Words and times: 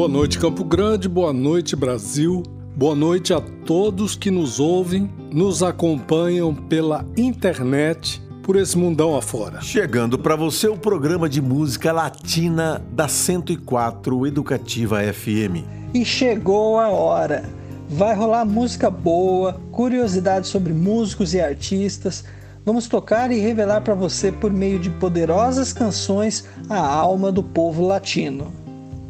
Boa 0.00 0.08
noite, 0.08 0.38
Campo 0.38 0.64
Grande, 0.64 1.10
boa 1.10 1.30
noite, 1.30 1.76
Brasil. 1.76 2.42
Boa 2.74 2.94
noite 2.94 3.34
a 3.34 3.40
todos 3.66 4.16
que 4.16 4.30
nos 4.30 4.58
ouvem, 4.58 5.10
nos 5.30 5.62
acompanham 5.62 6.54
pela 6.54 7.04
internet, 7.18 8.18
por 8.42 8.56
esse 8.56 8.78
mundão 8.78 9.14
afora. 9.14 9.60
Chegando 9.60 10.18
para 10.18 10.34
você 10.34 10.68
o 10.68 10.76
programa 10.78 11.28
de 11.28 11.42
música 11.42 11.92
latina 11.92 12.82
da 12.90 13.08
104 13.08 14.26
Educativa 14.26 15.02
FM. 15.02 15.68
E 15.92 16.02
chegou 16.02 16.78
a 16.78 16.88
hora. 16.88 17.44
Vai 17.86 18.14
rolar 18.14 18.46
música 18.46 18.88
boa, 18.88 19.60
curiosidades 19.70 20.48
sobre 20.48 20.72
músicos 20.72 21.34
e 21.34 21.42
artistas. 21.42 22.24
Vamos 22.64 22.88
tocar 22.88 23.30
e 23.30 23.38
revelar 23.38 23.82
para 23.82 23.94
você 23.94 24.32
por 24.32 24.50
meio 24.50 24.78
de 24.78 24.88
poderosas 24.88 25.74
canções 25.74 26.48
a 26.70 26.78
alma 26.78 27.30
do 27.30 27.42
povo 27.42 27.86
latino. 27.86 28.59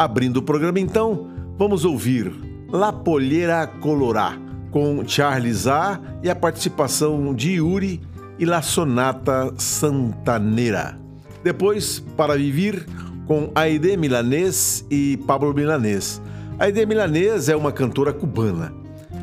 Abrindo 0.01 0.39
o 0.39 0.43
programa 0.43 0.81
então, 0.81 1.29
vamos 1.59 1.85
ouvir 1.85 2.33
La 2.73 2.91
Polheira 2.91 3.67
Colorá, 3.67 4.35
com 4.71 5.07
Charles 5.07 5.67
A 5.67 6.01
e 6.23 6.31
a 6.31 6.35
participação 6.35 7.35
de 7.35 7.57
Yuri 7.57 8.01
e 8.39 8.47
La 8.47 8.63
Sonata 8.63 9.53
Santanera. 9.59 10.99
Depois, 11.45 12.03
Para 12.17 12.35
Vivir, 12.35 12.87
com 13.27 13.51
Aide 13.55 13.95
Milanês 13.99 14.87
e 14.91 15.19
Pablo 15.27 15.53
Milanês. 15.53 16.23
Aide 16.59 16.87
Milanês 16.87 17.51
é 17.51 17.55
uma 17.55 17.71
cantora 17.71 18.15
cubana. 18.15 18.73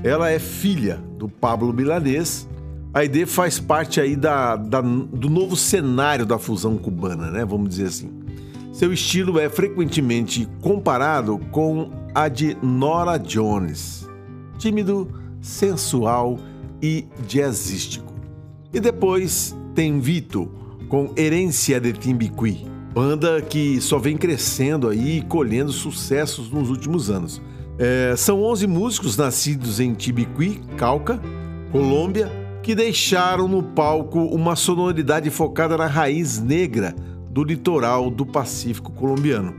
Ela 0.04 0.30
é 0.30 0.38
filha 0.38 1.00
do 1.18 1.28
Pablo 1.28 1.74
Milanês. 1.74 2.48
Aide 2.94 3.26
faz 3.26 3.60
parte 3.60 4.00
aí 4.00 4.16
da, 4.16 4.56
da, 4.56 4.80
do 4.82 5.28
novo 5.28 5.56
cenário 5.56 6.24
da 6.24 6.38
fusão 6.38 6.78
cubana, 6.78 7.32
né? 7.32 7.44
Vamos 7.44 7.70
dizer 7.70 7.88
assim. 7.88 8.28
Seu 8.78 8.94
estilo 8.94 9.40
é 9.40 9.50
frequentemente 9.50 10.48
comparado 10.62 11.40
com 11.52 11.90
a 12.14 12.28
de 12.28 12.56
Nora 12.62 13.18
Jones, 13.18 14.08
tímido, 14.60 15.10
sensual 15.42 16.38
e 16.80 17.08
jazzístico. 17.28 18.14
E 18.72 18.80
depois 18.80 19.58
tem 19.74 20.00
Vito, 20.00 20.52
com 20.90 21.12
Herência 21.18 21.82
de 21.82 21.92
Timbiqui, 21.92 22.68
banda 22.94 23.42
que 23.42 23.82
só 23.82 23.98
vem 23.98 24.16
crescendo 24.16 24.90
aí 24.90 25.18
e 25.18 25.22
colhendo 25.24 25.72
sucessos 25.72 26.52
nos 26.52 26.70
últimos 26.70 27.10
anos. 27.10 27.42
É, 27.80 28.14
são 28.16 28.44
11 28.44 28.68
músicos 28.68 29.18
nascidos 29.18 29.80
em 29.80 29.96
Timbiqui, 29.96 30.62
Cauca, 30.78 31.20
Colômbia, 31.72 32.32
que 32.62 32.76
deixaram 32.76 33.48
no 33.48 33.64
palco 33.64 34.20
uma 34.20 34.56
sonoridade 34.56 35.32
focada 35.32 35.76
na 35.76 35.88
raiz 35.88 36.40
negra 36.40 36.94
do 37.38 37.44
litoral 37.44 38.10
do 38.10 38.26
Pacífico 38.26 38.92
colombiano. 38.92 39.54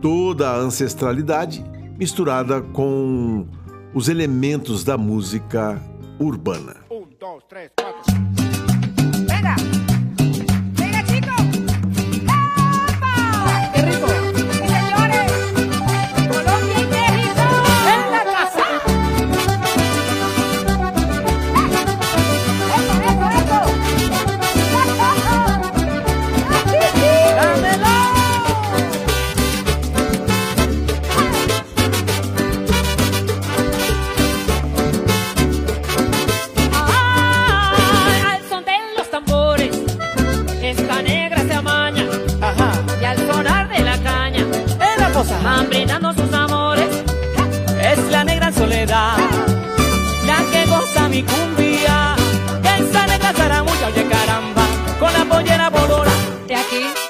Toda 0.00 0.48
a 0.48 0.56
ancestralidade 0.56 1.62
misturada 1.98 2.62
com 2.62 3.46
os 3.92 4.08
elementos 4.08 4.82
da 4.82 4.96
música 4.96 5.78
urbana. 6.18 6.76
Um, 6.90 7.06
dois, 7.20 7.44
três, 7.46 7.70
quatro. 7.78 8.27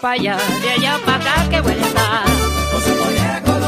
De 0.01 0.71
allá 0.71 0.97
para 1.05 1.17
acá, 1.17 1.49
que 1.51 1.57
está. 1.73 2.23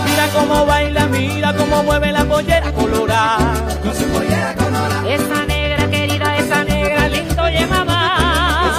Mira 0.05 0.29
cómo 0.33 0.65
baila, 0.65 1.07
mira 1.07 1.53
cómo 1.55 1.83
mueve 1.83 2.13
la 2.13 2.25
pollera 2.25 2.73
colorada. 2.73 3.53
Esa 5.09 5.45
negra 5.47 5.91
querida, 5.91 6.37
esa 6.37 6.63
negra 6.63 7.09
lindo 7.09 7.49
y 7.51 7.67
mamá. 7.67 8.73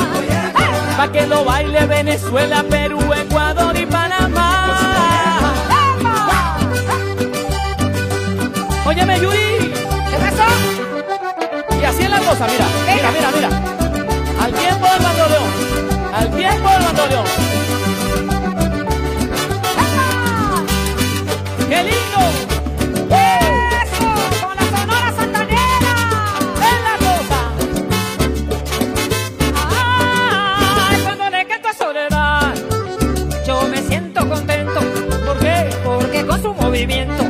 Pa' 0.95 1.11
que 1.11 1.27
lo 1.27 1.43
baile 1.43 1.85
Venezuela, 1.87 2.63
Perú, 2.63 2.99
Ecuador 3.13 3.75
y 3.75 3.85
Panamá. 3.85 5.53
Óyeme, 8.85 9.19
Yuri. 9.19 9.73
¿Qué 10.09 10.17
pasó? 10.17 10.47
Y 11.81 11.83
así 11.83 12.03
es 12.03 12.09
la 12.09 12.19
cosa, 12.19 12.47
mira, 12.47 12.65
mira, 12.87 13.11
mira, 13.11 13.31
mira. 13.35 13.49
Al 14.41 14.53
tiempo 14.53 14.80
tiempo 16.35 16.69
del 16.69 16.83
bandoleón. 16.83 17.25
¡Qué 21.69 21.83
lindo! 21.83 22.19
¡Eso! 23.09 24.07
¡Con 24.45 24.55
la 24.55 24.65
Sonora 24.77 25.09
Santanera! 25.15 25.93
¡Es 26.69 26.79
la 26.87 26.95
cosa! 27.05 27.39
¡Ay! 29.69 30.95
Cuando 31.03 31.29
le 31.29 31.45
canto 31.47 31.67
a 31.69 31.73
soledad, 31.73 32.53
yo 33.45 33.55
me 33.67 33.81
siento 33.83 34.27
contento. 34.27 34.79
¿Por 35.25 35.37
qué? 35.39 35.69
Porque 35.83 36.25
con 36.25 36.41
su 36.41 36.53
movimiento, 36.53 37.20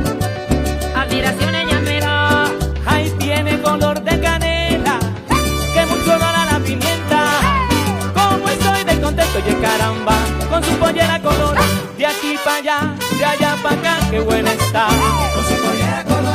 allá, 12.71 12.95
de 13.17 13.25
allá 13.25 13.57
para 13.61 13.75
acá 13.75 13.97
qué 14.09 14.19
buena 14.19 14.51
está. 14.53 14.87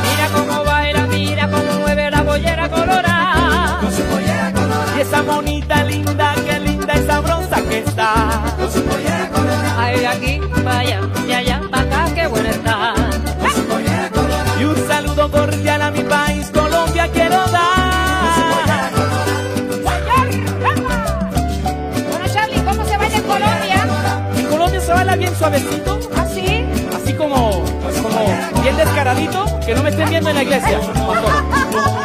Mira 0.03 0.29
cómo 0.33 0.63
baila, 0.63 1.07
mira 1.07 1.49
cómo 1.49 1.79
mueve 1.79 2.11
la 2.11 2.23
pollera 2.23 2.69
colorada. 2.69 3.79
Y 4.95 5.01
esa 5.01 5.23
monita 5.23 5.83
linda, 5.83 6.35
qué 6.45 6.59
linda 6.59 6.93
y 6.95 7.05
sabrosa 7.05 7.61
que 7.63 7.79
está. 7.79 8.55
Con 9.33 9.47
de 9.99 10.07
aquí, 10.07 10.39
vaya, 10.63 11.01
de 11.25 11.35
allá, 11.35 11.56
que 29.67 29.75
no 29.75 29.83
me 29.83 29.89
estén 29.89 30.09
viendo 30.09 30.29
en 30.29 30.35
la 30.35 30.43
iglesia. 30.43 30.79
Y 30.79 31.96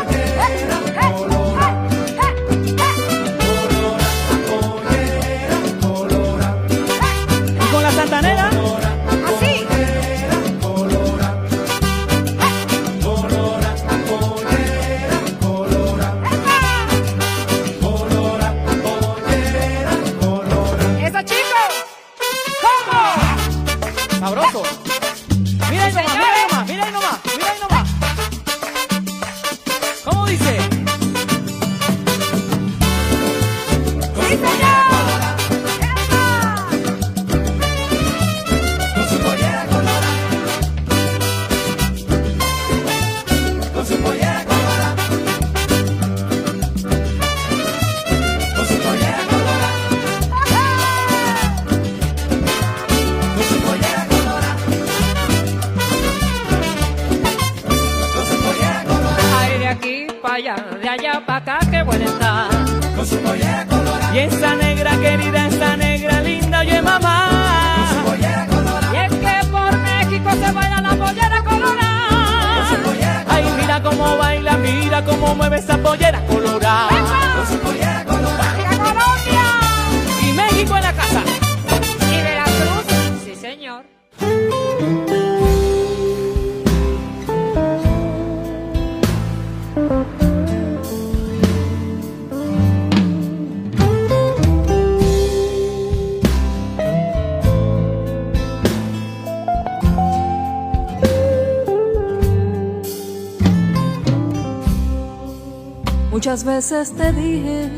veces 106.62 106.94
te 106.94 107.12
dije 107.12 107.68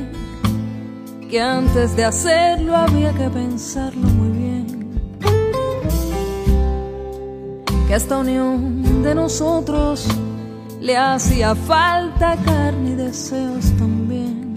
que 1.31 1.41
antes 1.41 1.97
de 1.97 2.05
hacerlo 2.05 2.77
había 2.77 3.15
que 3.15 3.31
pensarlo 3.31 4.07
muy 4.09 4.39
bien. 4.39 4.67
Que 7.89 7.95
esta 7.95 8.19
unión 8.19 9.03
de 9.03 9.15
nosotros 9.15 10.07
le 10.83 10.99
hacía 10.99 11.55
falta 11.55 12.37
carne 12.45 12.91
y 12.91 12.95
deseos 12.95 13.73
también. 13.79 14.55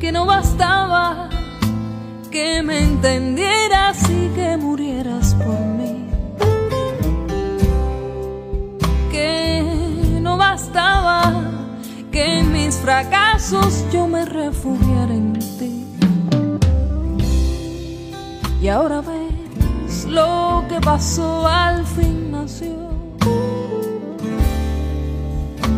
Que 0.00 0.10
no 0.10 0.24
bastaba 0.24 1.28
que 2.30 2.62
me 2.62 2.80
entendieras 2.80 3.59
yo 13.92 14.06
me 14.06 14.24
refugiara 14.24 15.12
en 15.12 15.32
ti. 15.32 15.84
Y 18.62 18.68
ahora 18.68 19.00
ves 19.00 20.04
lo 20.06 20.64
que 20.68 20.80
pasó 20.80 21.48
al 21.48 21.84
fin 21.84 22.30
nació. 22.30 22.76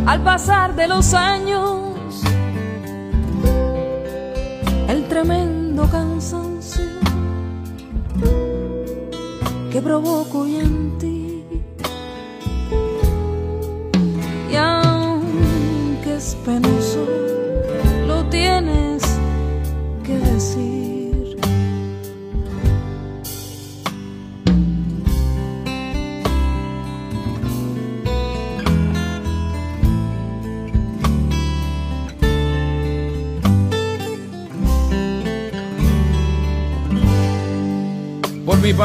Al 0.07 0.23
pasar 0.23 0.75
de 0.75 0.87
los 0.87 1.15
años, 1.15 1.95
el 4.89 5.09
tremendo 5.09 5.89
cansancio 5.91 6.85
que 9.71 9.81
provoco 9.81 10.32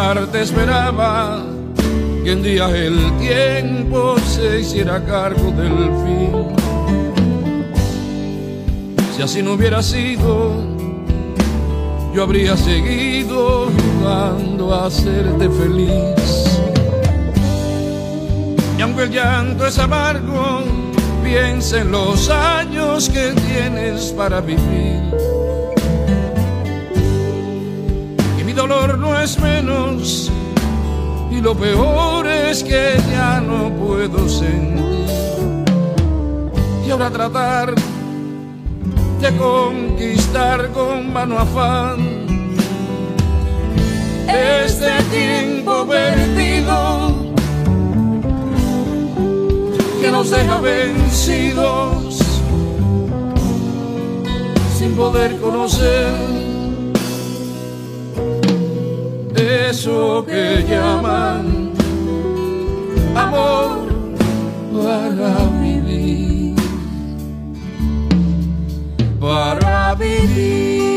Parte 0.08 0.42
esperaba 0.42 1.44
que 2.24 2.32
un 2.32 2.42
día 2.42 2.70
el 2.70 2.98
tiempo 3.18 4.16
se 4.20 4.62
hiciera 4.62 5.04
cargo 5.04 5.52
del 5.52 5.92
fin. 6.02 6.56
Si 9.14 9.22
así 9.22 9.44
no 9.44 9.56
hubiera 9.56 9.84
sido, 9.84 10.64
yo 12.16 12.24
habría 12.24 12.56
seguido 12.56 13.68
jugando 14.00 14.74
a 14.74 14.86
hacerte 14.86 15.50
feliz. 15.50 16.62
Y 18.78 18.82
aunque 18.82 19.04
el 19.04 19.12
llanto 19.12 19.68
es 19.68 19.78
amargo, 19.78 20.64
piensa 21.22 21.82
en 21.82 21.92
los 21.92 22.30
años 22.30 23.10
que 23.10 23.34
tienes 23.46 24.14
para 24.14 24.40
vivir. 24.40 25.04
Dolor 28.58 28.98
no 28.98 29.22
es 29.22 29.40
menos, 29.40 30.32
y 31.30 31.42
lo 31.42 31.54
peor 31.54 32.26
es 32.26 32.64
que 32.64 32.98
ya 33.12 33.40
no 33.40 33.70
puedo 33.76 34.28
sentir. 34.28 35.06
Y 36.86 36.90
ahora 36.90 37.12
tratar 37.12 37.76
de 39.22 39.38
conquistar 39.38 40.70
con 40.72 41.14
mano 41.14 41.38
afán 41.38 42.00
este 44.28 45.04
tiempo 45.12 45.86
perdido 45.86 47.16
que 50.02 50.12
nos 50.12 50.32
deja 50.32 50.60
vencidos 50.62 52.18
sin 54.80 54.96
poder 54.96 55.38
conocer 55.40 56.37
eso 59.70 60.26
que 60.26 60.66
llaman 60.70 61.74
amor 63.16 63.88
para 64.72 65.32
vivir 65.62 66.56
para 69.20 69.96
vivir. 69.96 70.97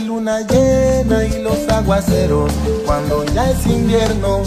Luna 0.00 0.40
llena 0.40 1.24
y 1.24 1.42
los 1.42 1.68
aguaceros 1.68 2.52
cuando 2.86 3.24
ya 3.26 3.50
es 3.50 3.66
invierno. 3.66 4.42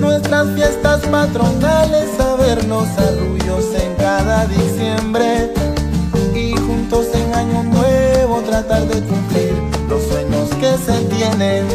Nuestras 0.00 0.48
fiestas 0.54 1.00
patronales, 1.06 2.08
a 2.20 2.36
vernos 2.36 2.86
arrullos 2.98 3.64
en 3.74 3.94
cada 3.96 4.46
diciembre 4.46 5.52
y 6.34 6.54
juntos 6.56 7.06
en 7.14 7.34
año 7.34 7.62
nuevo 7.64 8.42
tratar 8.42 8.86
de 8.86 9.00
cumplir 9.02 9.54
los 9.88 10.02
sueños 10.04 10.50
que 10.60 10.76
se 10.78 10.98
tienen. 11.14 11.66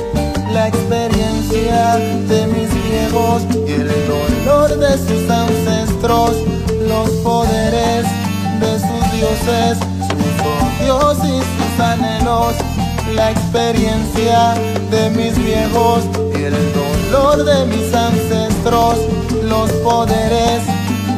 La 0.53 0.67
experiencia 0.67 1.97
de 2.27 2.47
mis 2.47 2.73
viejos 2.89 3.43
y 3.67 3.71
el 3.71 3.91
dolor 4.07 4.77
de 4.77 4.97
sus 4.97 5.29
ancestros, 5.29 6.31
los 6.87 7.09
poderes 7.23 8.05
de 8.59 8.79
sus 8.79 9.11
dioses, 9.11 9.77
sus 9.77 10.89
odios 10.91 11.17
y 11.23 11.39
sus 11.39 11.79
anhelos. 11.79 12.55
La 13.13 13.31
experiencia 13.31 14.53
de 14.91 15.09
mis 15.09 15.37
viejos 15.37 16.03
y 16.37 16.43
el 16.43 16.55
dolor 16.73 17.43
de 17.43 17.65
mis 17.65 17.93
ancestros, 17.93 18.97
los 19.43 19.71
poderes 19.83 20.61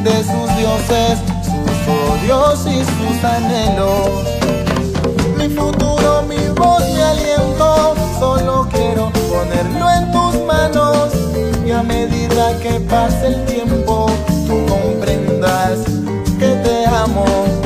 de 0.04 0.24
sus 0.24 0.58
dioses, 0.58 1.20
sus 1.44 1.80
odios 2.10 2.66
y 2.66 2.84
sus 2.84 3.24
anhelos. 3.24 4.10
Mi 5.38 5.50
futuro, 5.50 6.24
mi 6.28 6.48
voz, 6.56 6.84
mi 6.90 7.02
aliento, 7.02 7.96
solo 8.20 8.68
quiero 8.72 9.12
ponerlo 9.30 9.90
en 9.92 10.12
tus 10.12 10.42
manos 10.46 11.10
y 11.66 11.72
a 11.72 11.84
medida 11.84 12.58
que 12.62 12.80
pase 12.82 13.28
el 13.28 13.46
tiempo 13.46 14.08
tú 14.48 14.66
comprendas 14.66 15.80
que 16.40 16.56
te 16.64 16.86
amo. 16.88 17.61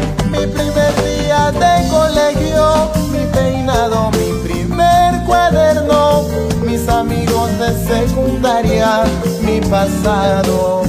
De 7.47 7.71
secundaria, 7.85 9.03
mi 9.41 9.61
pasado, 9.61 10.84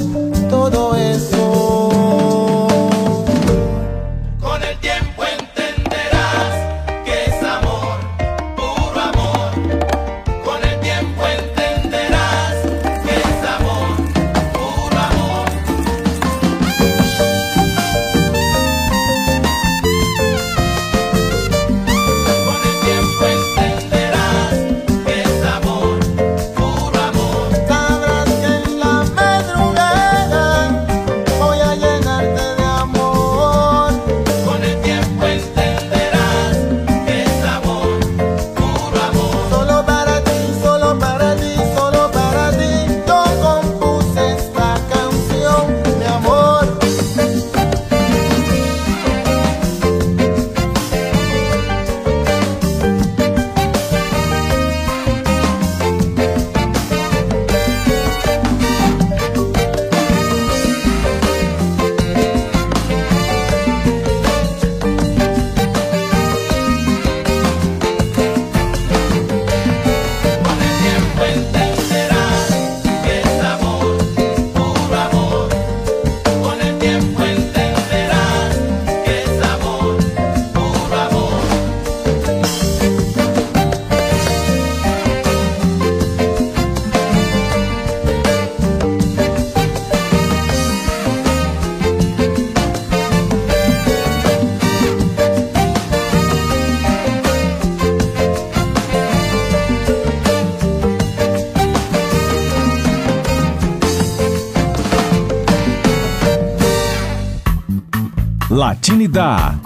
Latinidad. 109.17 109.59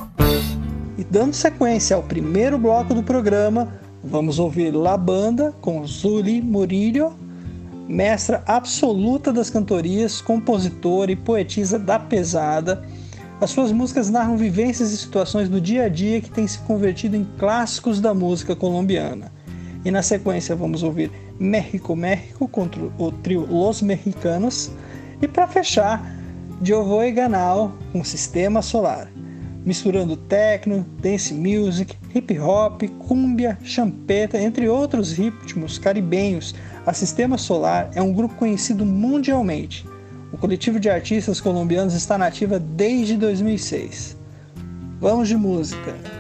E 0.97 1.05
dando 1.05 1.35
sequência 1.35 1.97
ao 1.97 2.03
primeiro 2.03 2.57
bloco 2.57 2.95
do 2.95 3.03
programa, 3.03 3.69
vamos 4.03 4.39
ouvir 4.39 4.71
La 4.71 4.97
Banda 4.97 5.53
com 5.61 5.85
Zuli 5.85 6.41
Murillo, 6.41 7.13
mestra 7.89 8.45
absoluta 8.47 9.33
das 9.33 9.51
cantorias, 9.51 10.21
compositora 10.21 11.11
e 11.11 11.17
poetisa 11.17 11.79
da 11.79 11.99
pesada. 11.99 12.85
As 13.41 13.51
suas 13.51 13.73
músicas 13.73 14.09
narram 14.09 14.37
vivências 14.37 14.93
e 14.93 14.97
situações 14.97 15.49
do 15.49 15.61
dia 15.61 15.85
a 15.85 15.89
dia 15.89 16.21
que 16.21 16.31
têm 16.31 16.47
se 16.47 16.59
convertido 16.61 17.17
em 17.17 17.27
clássicos 17.39 18.01
da 18.01 18.15
música 18.15 18.55
colombiana. 18.55 19.33
E 19.85 19.91
na 19.91 20.03
sequência 20.03 20.55
vamos 20.55 20.83
ouvir 20.83 21.11
México 21.41 21.97
México 21.97 22.47
contra 22.47 22.81
o 22.99 23.11
trio 23.11 23.47
Los 23.51 23.83
Mexicanos. 23.83 24.71
E 25.21 25.27
para 25.27 25.49
fechar, 25.49 26.15
Jovo 26.63 27.03
e 27.03 27.11
Ganal 27.11 27.73
com 27.93 28.05
Sistema 28.05 28.61
Solar 28.61 29.11
misturando 29.71 30.17
techno, 30.17 30.85
dance 31.01 31.33
music, 31.33 31.97
hip 32.13 32.37
hop, 32.41 32.83
cumbia, 33.07 33.57
champeta, 33.63 34.37
entre 34.37 34.69
outros 34.69 35.13
ritmos 35.13 35.79
caribenhos. 35.79 36.57
A 36.85 36.93
Sistema 36.93 37.39
Solar 37.39 37.89
é 37.95 38.03
um 38.03 38.13
grupo 38.13 38.35
conhecido 38.35 38.85
mundialmente. 38.85 39.87
O 40.33 40.37
coletivo 40.37 40.81
de 40.81 40.91
artistas 40.91 41.41
colombianos 41.41 41.95
está 41.95 42.19
na 42.19 42.27
ativa 42.27 42.59
desde 42.59 43.17
2006. 43.17 44.17
Vamos 45.01 45.29
de 45.29 45.37
música. 45.37 46.20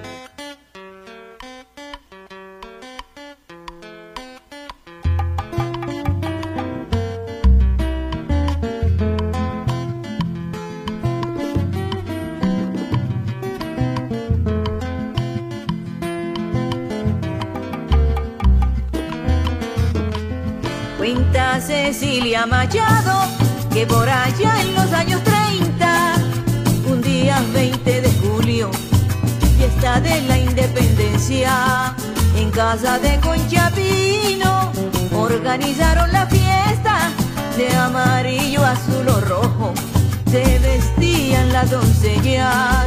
Cuenta 21.12 21.60
Cecilia 21.60 22.46
Machado 22.46 23.22
que 23.72 23.84
por 23.84 24.08
allá 24.08 24.62
en 24.62 24.74
los 24.76 24.92
años 24.92 25.20
30, 25.24 26.14
un 26.88 27.02
día 27.02 27.42
20 27.52 28.00
de 28.00 28.12
julio, 28.22 28.70
fiesta 29.58 30.00
de 30.00 30.22
la 30.22 30.38
independencia, 30.38 31.96
en 32.36 32.52
casa 32.52 33.00
de 33.00 33.18
Conchapino, 33.18 34.70
organizaron 35.12 36.12
la 36.12 36.26
fiesta 36.26 37.10
de 37.56 37.74
amarillo, 37.74 38.64
azul 38.64 39.08
o 39.08 39.20
rojo, 39.22 39.74
se 40.30 40.60
vestían 40.60 41.52
las 41.52 41.70
doncellas, 41.70 42.86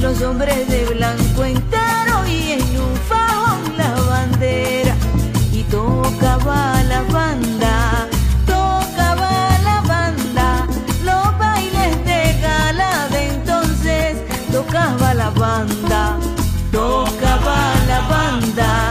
los 0.00 0.20
hombres 0.22 0.68
de 0.68 0.86
blanco 0.86 1.44
entero 1.44 2.26
y 2.26 2.52
en 2.52 2.80
un 2.80 2.96
fajón 3.08 3.76
la 3.76 3.92
bandera 3.92 4.96
tocaba 5.70 6.82
la 6.88 7.02
banda, 7.02 8.08
tocaba 8.46 9.30
la 9.64 9.80
banda, 9.86 10.66
los 11.04 11.38
bailes 11.38 12.04
de 12.04 12.40
gala 12.42 13.08
de 13.10 13.28
entonces 13.28 14.16
tocaba 14.52 15.14
la 15.14 15.30
banda, 15.30 16.16
tocaba 16.72 17.58
la 17.86 18.00
banda, 18.08 18.89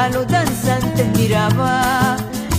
a 0.00 0.08
los 0.08 0.26
danzantes 0.28 1.06
miraba, 1.18 2.16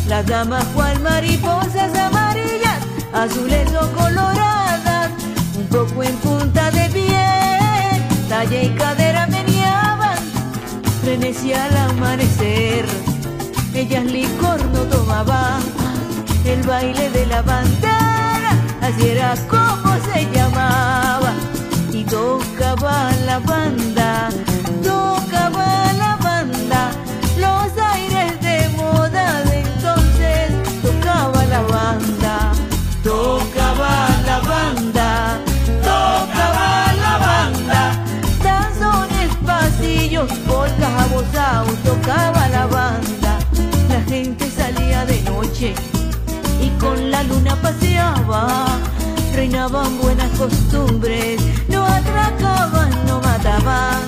las 0.08 0.24
damas 0.28 0.64
cual 0.76 1.00
mariposas 1.00 1.92
amarillas, 1.98 2.78
azules 3.14 3.68
o 3.74 3.88
coloradas, 3.98 5.10
un 5.58 5.66
poco 5.66 6.04
en 6.04 6.16
punta 6.18 6.70
de 6.70 6.88
pie, 6.90 7.26
talla 8.30 8.62
y 8.62 8.70
cadera 8.76 9.26
meneaban, 9.26 10.20
frenesía 11.02 11.66
al 11.66 11.78
amanecer, 11.78 12.86
ellas 13.74 14.06
licor 14.06 14.64
no 14.66 14.82
tomaban, 14.82 15.64
el 16.46 16.62
baile 16.62 17.10
de 17.10 17.26
la 17.26 17.42
bandera, 17.42 18.52
así 18.84 19.08
era 19.08 19.34
como 19.50 19.96
se 20.14 20.30
llamaba, 20.32 21.34
y 21.92 22.04
tocaba 22.04 23.12
la 23.26 23.40
banda, 23.40 24.30
tocaba 41.92 42.48
la 42.48 42.66
banda, 42.68 43.40
la 43.90 44.02
gente 44.08 44.50
salía 44.50 45.06
de 45.06 45.22
noche 45.24 45.74
y 46.62 46.70
con 46.80 47.12
la 47.12 47.22
luna 47.24 47.56
paseaba. 47.62 48.66
Reinaban 49.36 49.98
buenas 50.00 50.30
costumbres, 50.38 51.42
no 51.68 51.86
atracaban, 51.86 52.92
no 53.08 53.20
mataban. 53.20 54.00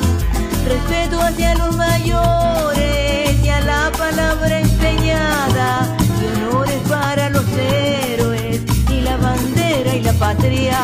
Respeto 0.65 1.19
hacia 1.21 1.55
los 1.55 1.75
mayores 1.75 3.43
y 3.43 3.49
a 3.49 3.59
la 3.61 3.91
palabra 3.97 4.59
empeñada. 4.59 5.97
Y 6.21 6.25
honores 6.31 6.81
para 6.87 7.29
los 7.31 7.45
héroes 7.57 8.61
y 8.89 9.01
la 9.01 9.17
bandera 9.17 9.95
y 9.95 10.01
la 10.03 10.13
patria. 10.13 10.77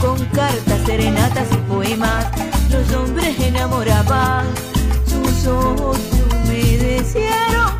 Con 0.00 0.18
cartas, 0.26 0.80
serenatas 0.86 1.48
y 1.52 1.56
poemas, 1.70 2.26
los 2.70 2.86
hombres 2.96 3.38
enamoraban. 3.40 4.46
Sus 5.06 5.46
ojos 5.46 6.13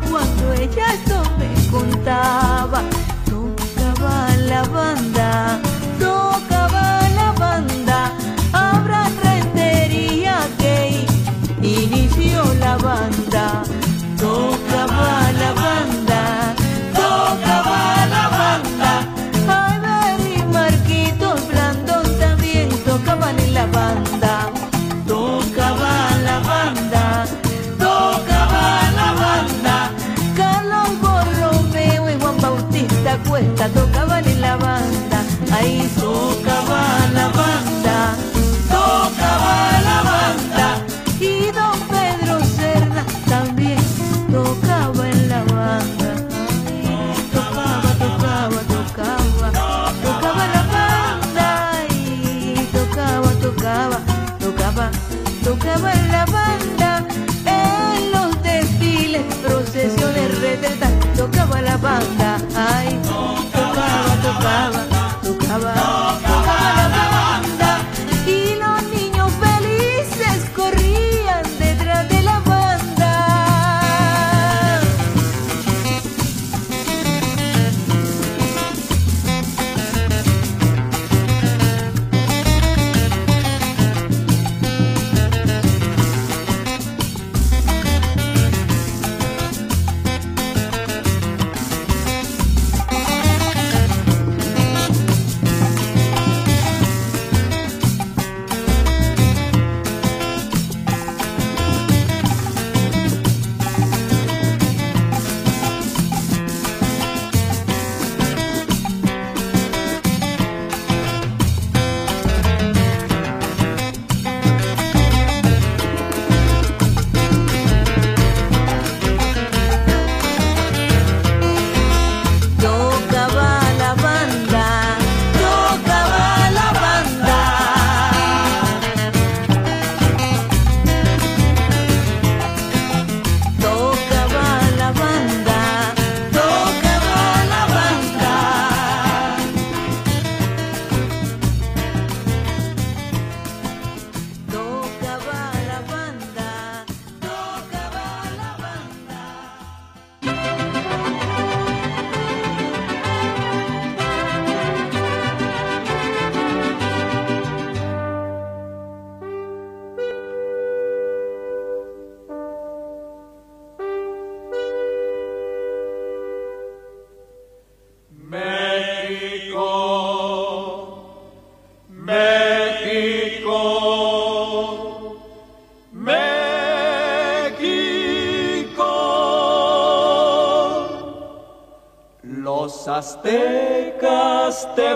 cuando 0.09 0.53
ella 0.53 0.93
esto 0.93 1.21
me 1.37 1.69
contaba. 1.69 2.81
Tocaba 3.29 4.29
la 4.37 4.63
banda, 4.63 5.59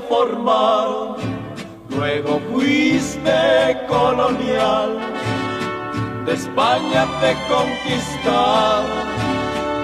formaron, 0.10 1.16
luego 1.90 2.42
fuiste 2.52 3.78
colonial, 3.88 4.98
de 6.26 6.34
España 6.34 7.08
te 7.22 7.32
conquistaron, 7.54 9.08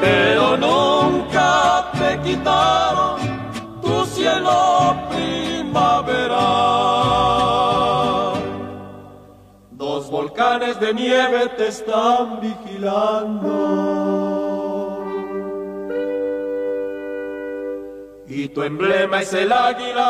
pero 0.02 0.58
nunca 0.58 1.92
te 1.98 2.20
quitaron 2.22 3.20
tu 3.82 4.06
cielo 4.06 4.96
primaveral. 5.12 6.56
Dos 9.72 10.10
volcanes 10.10 10.80
de 10.80 10.94
nieve 10.94 11.48
te 11.58 11.68
están 11.68 12.40
vigilando. 12.42 14.06
Y 18.28 18.48
tu 18.50 18.64
emblema 18.64 19.22
es 19.22 19.34
el 19.34 19.52
águila 19.52 20.05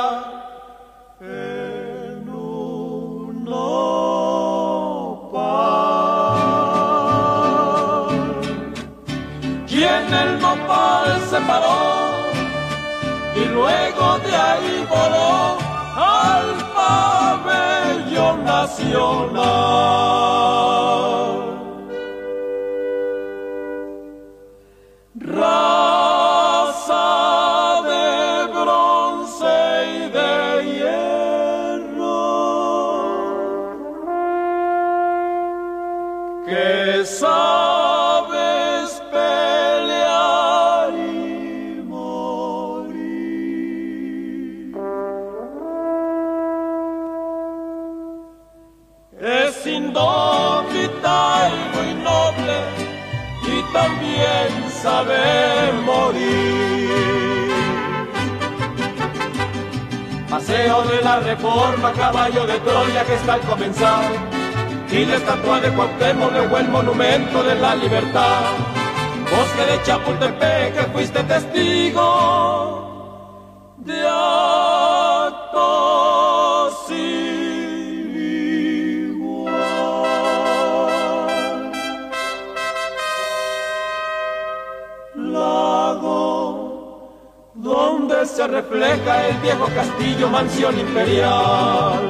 donde 87.66 88.28
se 88.28 88.46
refleja 88.46 89.28
el 89.28 89.38
viejo 89.38 89.66
castillo 89.74 90.30
mansión 90.30 90.80
imperial. 90.80 92.10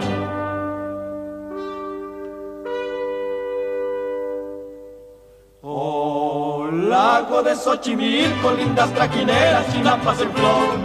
Oh, 5.62 6.68
lago 6.70 7.42
de 7.42 7.56
Xochimilco, 7.56 8.52
lindas 8.52 8.94
traquineras 8.94 9.66
y 9.74 9.82
lapas 9.82 10.20
en 10.20 10.32
flor. 10.34 10.76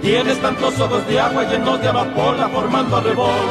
Tienes 0.00 0.40
tantos 0.40 0.78
ojos 0.78 1.04
de 1.08 1.18
agua 1.18 1.42
llenos 1.42 1.80
de 1.80 1.88
amapola 1.88 2.48
formando 2.48 2.96
arrebol. 2.98 3.48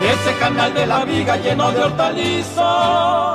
Ese 0.00 0.38
canal 0.38 0.72
de 0.72 0.86
la 0.86 1.04
viga 1.04 1.36
lleno 1.36 1.70
de 1.72 1.82
hortalizas 1.82 3.33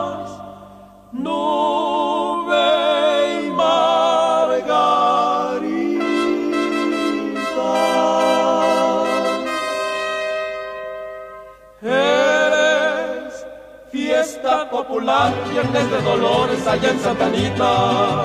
popular, 14.89 15.33
viernes 15.51 15.89
de 15.91 15.97
este 15.97 16.01
dolores 16.01 16.65
allá 16.67 16.89
en 16.89 16.99
Satanita. 16.99 18.23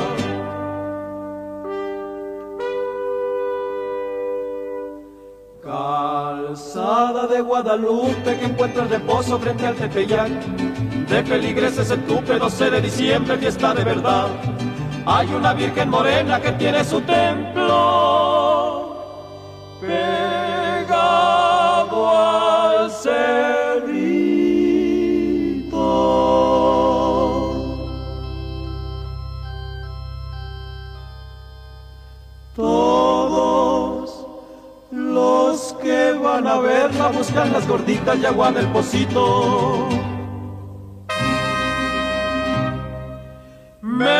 Calzada 5.62 7.26
de 7.26 7.40
Guadalupe 7.42 8.38
que 8.38 8.44
encuentra 8.46 8.84
el 8.84 8.88
reposo 8.88 9.38
frente 9.38 9.66
al 9.66 9.74
Tepeyac. 9.74 10.30
De 11.08 11.22
peligreses 11.22 11.90
el 11.90 12.02
tupe, 12.06 12.38
12 12.38 12.70
de 12.70 12.80
diciembre, 12.80 13.36
fiesta 13.36 13.74
de 13.74 13.84
verdad. 13.84 14.28
Hay 15.06 15.28
una 15.34 15.52
virgen 15.52 15.90
morena 15.90 16.40
que 16.40 16.52
tiene 16.52 16.82
su 16.82 17.02
templo 17.02 17.74
pegado 19.82 21.28
al 22.08 22.90
ser. 22.90 23.53
verla 36.64 37.08
buscan 37.08 37.52
las 37.52 37.66
gorditas 37.68 38.18
y 38.18 38.24
agua 38.26 38.50
del 38.52 38.66
pocito. 38.68 39.88
México, 43.82 44.18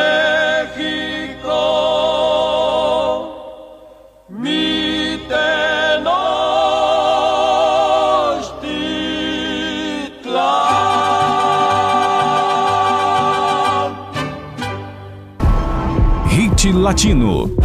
mi 4.29 5.19
Tenochtitlán. 5.29 6.35
Hit 16.29 16.65
Latino. 16.75 17.63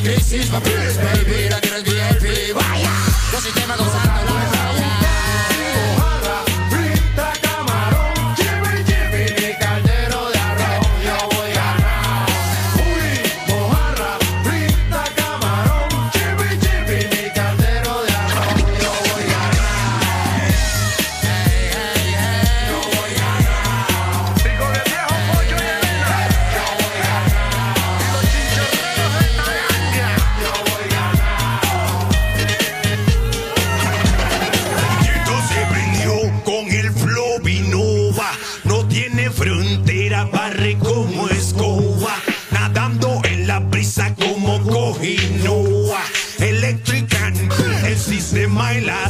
crisis, 0.00 0.46
papeles, 0.46 0.96
baby, 0.96 1.48
la 1.48 1.60
quiero 1.60 1.76
el 1.76 1.84
VIP, 1.84 2.54
vaya. 2.54 2.90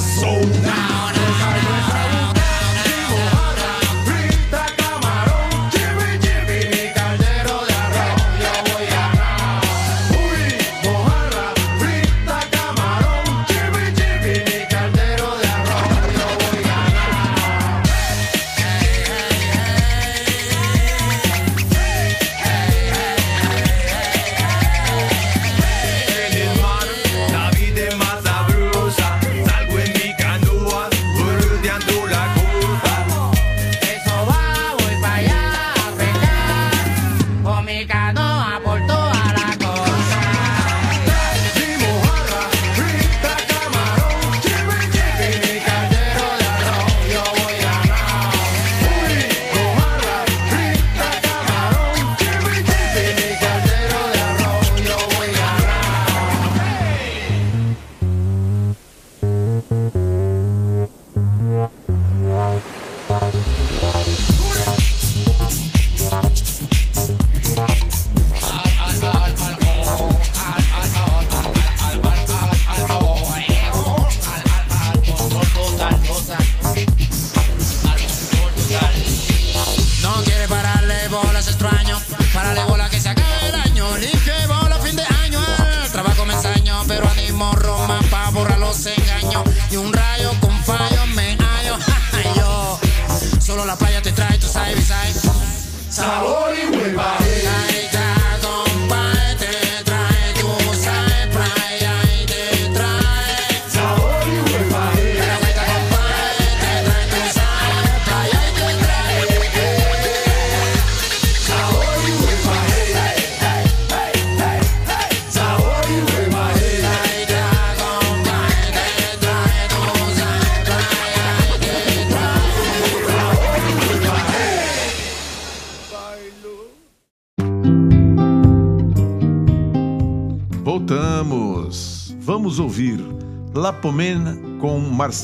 soul. 0.04 0.42
Down, 0.62 1.23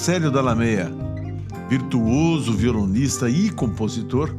com 0.00 0.12
Marcelo 0.12 0.30
Dallameia, 0.30 0.90
virtuoso 1.68 2.54
violonista 2.54 3.28
e 3.28 3.50
compositor. 3.50 4.34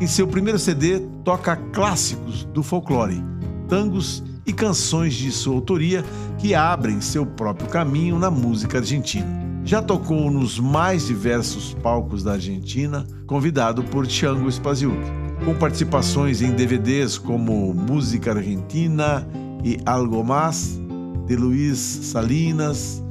Em 0.00 0.06
seu 0.06 0.26
primeiro 0.28 0.56
CD, 0.56 1.00
toca 1.24 1.56
clássicos 1.56 2.44
do 2.44 2.62
folclore, 2.62 3.20
tangos 3.68 4.22
e 4.46 4.52
canções 4.52 5.14
de 5.14 5.32
sua 5.32 5.54
autoria 5.54 6.04
que 6.38 6.54
abrem 6.54 7.00
seu 7.00 7.26
próprio 7.26 7.68
caminho 7.68 8.20
na 8.20 8.30
música 8.30 8.78
argentina. 8.78 9.26
Já 9.64 9.82
tocou 9.82 10.30
nos 10.30 10.60
mais 10.60 11.08
diversos 11.08 11.74
palcos 11.82 12.22
da 12.22 12.34
Argentina, 12.34 13.04
convidado 13.26 13.82
por 13.82 14.06
Tiango 14.06 14.50
Spaziuk, 14.50 14.96
com 15.44 15.56
participações 15.56 16.40
em 16.40 16.52
DVDs 16.52 17.18
como 17.18 17.74
Música 17.74 18.30
Argentina 18.30 19.26
e 19.64 19.76
Algo 19.84 20.22
Más, 20.22 20.80
de 21.26 21.34
Luiz 21.34 21.78
Salinas, 21.78 23.02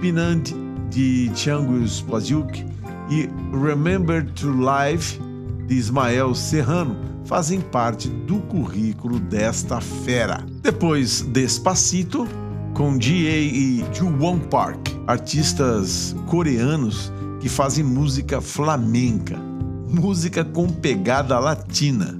Pinand, 0.00 0.54
de 0.90 1.28
Tiango 1.30 1.86
Spaziuk 1.86 2.64
e 3.10 3.28
Remember 3.52 4.24
to 4.32 4.50
Live, 4.50 5.20
de 5.66 5.74
Ismael 5.74 6.34
Serrano, 6.34 6.96
fazem 7.24 7.60
parte 7.60 8.08
do 8.08 8.38
currículo 8.40 9.18
desta 9.18 9.80
fera. 9.80 10.44
Depois, 10.62 11.22
Despacito, 11.22 12.26
com 12.74 13.00
G.A. 13.00 13.38
e 13.38 13.84
Juwon 13.92 14.38
Park, 14.38 14.88
artistas 15.06 16.14
coreanos 16.26 17.12
que 17.40 17.48
fazem 17.48 17.84
música 17.84 18.40
flamenca, 18.40 19.38
música 19.88 20.44
com 20.44 20.68
pegada 20.68 21.38
latina. 21.38 22.16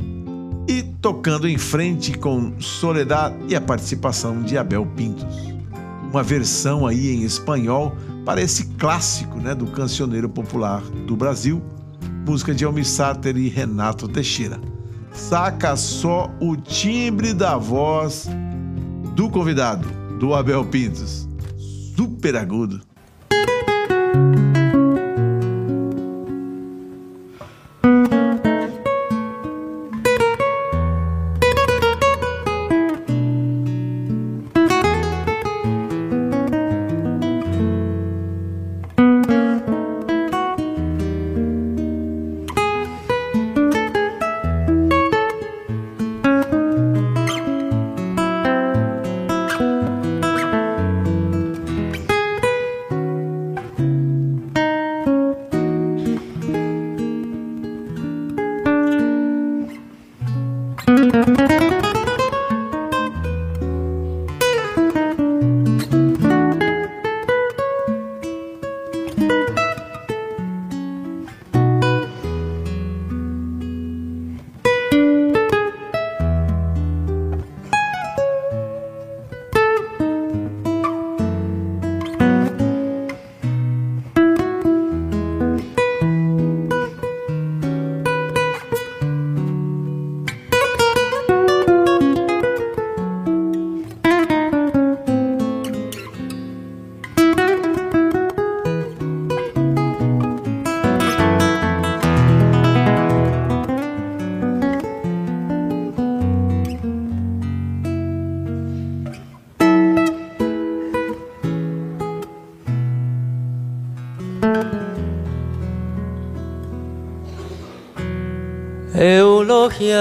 E 0.67 0.83
tocando 0.83 1.49
em 1.49 1.57
frente 1.57 2.13
com 2.13 2.53
Soledad 2.61 3.35
e 3.49 3.57
a 3.57 3.61
participação 3.61 4.43
de 4.43 4.59
Abel 4.59 4.85
Pintos. 4.95 5.55
Uma 6.11 6.23
versão 6.23 6.87
aí 6.87 7.11
em 7.15 7.23
espanhol 7.23 7.97
para 8.29 8.43
esse 8.43 8.67
clássico 8.77 9.39
né, 9.39 9.55
do 9.55 9.67
cancioneiro 9.69 10.29
popular 10.29 10.83
do 10.83 11.17
Brasil, 11.17 11.63
música 12.27 12.55
de 12.55 12.63
Almir 12.63 12.85
Sater 12.85 13.35
e 13.39 13.49
Renato 13.49 14.07
Teixeira. 14.07 14.61
Saca 15.11 15.75
só 15.77 16.31
o 16.39 16.55
timbre 16.55 17.33
da 17.33 17.57
voz 17.57 18.29
do 19.17 19.31
convidado, 19.31 19.89
do 20.19 20.35
Abel 20.35 20.63
Pintos. 20.67 21.27
Super 21.97 22.37
agudo. 22.37 22.88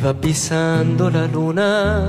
y 0.00 0.02
va 0.02 0.14
pisando 0.14 1.10
la 1.10 1.26
luna. 1.26 2.06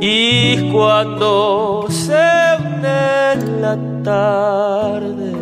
y 0.00 0.70
cuando 0.70 1.86
se 1.88 2.14
une 2.58 3.32
en 3.32 3.62
la 3.62 3.78
tarde 4.02 5.32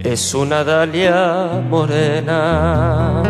es 0.00 0.34
una 0.34 0.64
dalia 0.64 1.62
morena. 1.68 3.22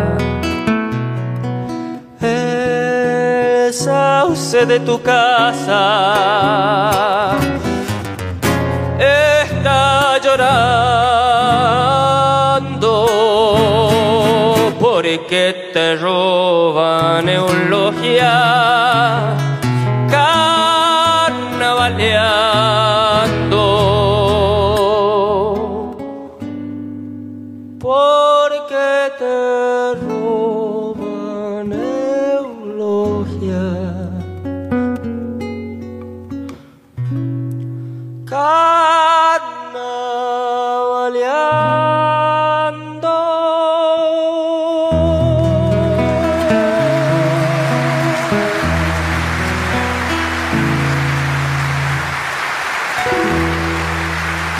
sauce 3.76 4.64
de 4.66 4.80
tu 4.80 5.00
casa. 5.02 5.82
Está 8.98 10.18
llorando 10.24 10.86
porque 14.80 15.70
te 15.74 15.96
roban 15.96 17.28
eulogia 17.28 18.36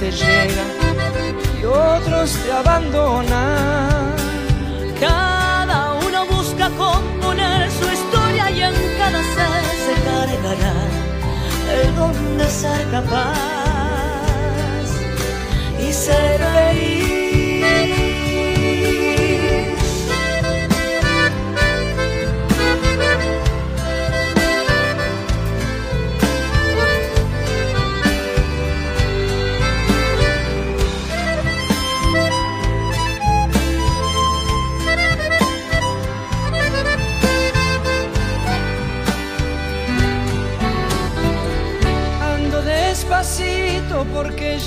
Y 0.00 1.64
otros 1.64 2.30
te 2.44 2.52
abandonan. 2.52 4.14
Cada 5.00 5.94
uno 6.06 6.24
busca 6.26 6.70
componer 6.70 7.68
su 7.70 7.84
historia 7.92 8.50
y 8.50 8.62
en 8.62 8.74
cada 8.96 9.20
ser 9.34 9.64
se 9.84 9.94
cargará 10.04 10.74
el 11.82 11.96
don 11.96 12.38
de 12.38 12.46
ser 12.46 12.90
capaz 12.90 13.34
y 15.80 15.92
ser 15.92 16.38
feliz. 16.38 16.87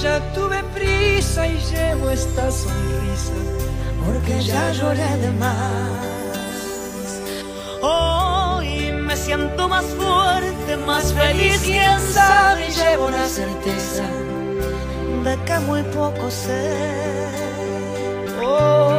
Ya 0.01 0.19
tuve 0.33 0.63
prisa 0.73 1.47
y 1.47 1.57
llevo 1.71 2.09
esta 2.09 2.51
sonrisa. 2.51 3.33
porque 4.05 4.41
ya 4.41 4.71
lloré 4.71 5.17
de 5.17 5.31
más. 5.31 6.11
Hoy 7.81 8.91
me 8.93 9.15
siento 9.15 9.67
más 9.67 9.85
fuerte, 9.85 10.77
más 10.85 11.13
feliz, 11.13 11.61
quién 11.63 11.99
sabe, 12.13 12.67
y 12.67 12.71
llevo 12.71 13.09
la 13.11 13.27
certeza 13.27 14.03
de 15.23 15.37
que 15.45 15.59
muy 15.59 15.83
poco 15.83 16.31
sé. 16.31 16.71
Oh, 18.43 18.90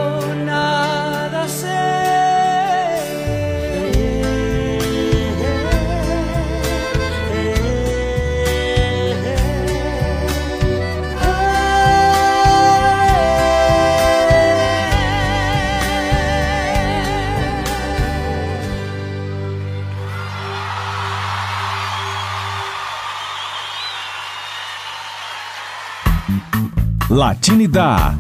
Latinidad. 27.15 28.19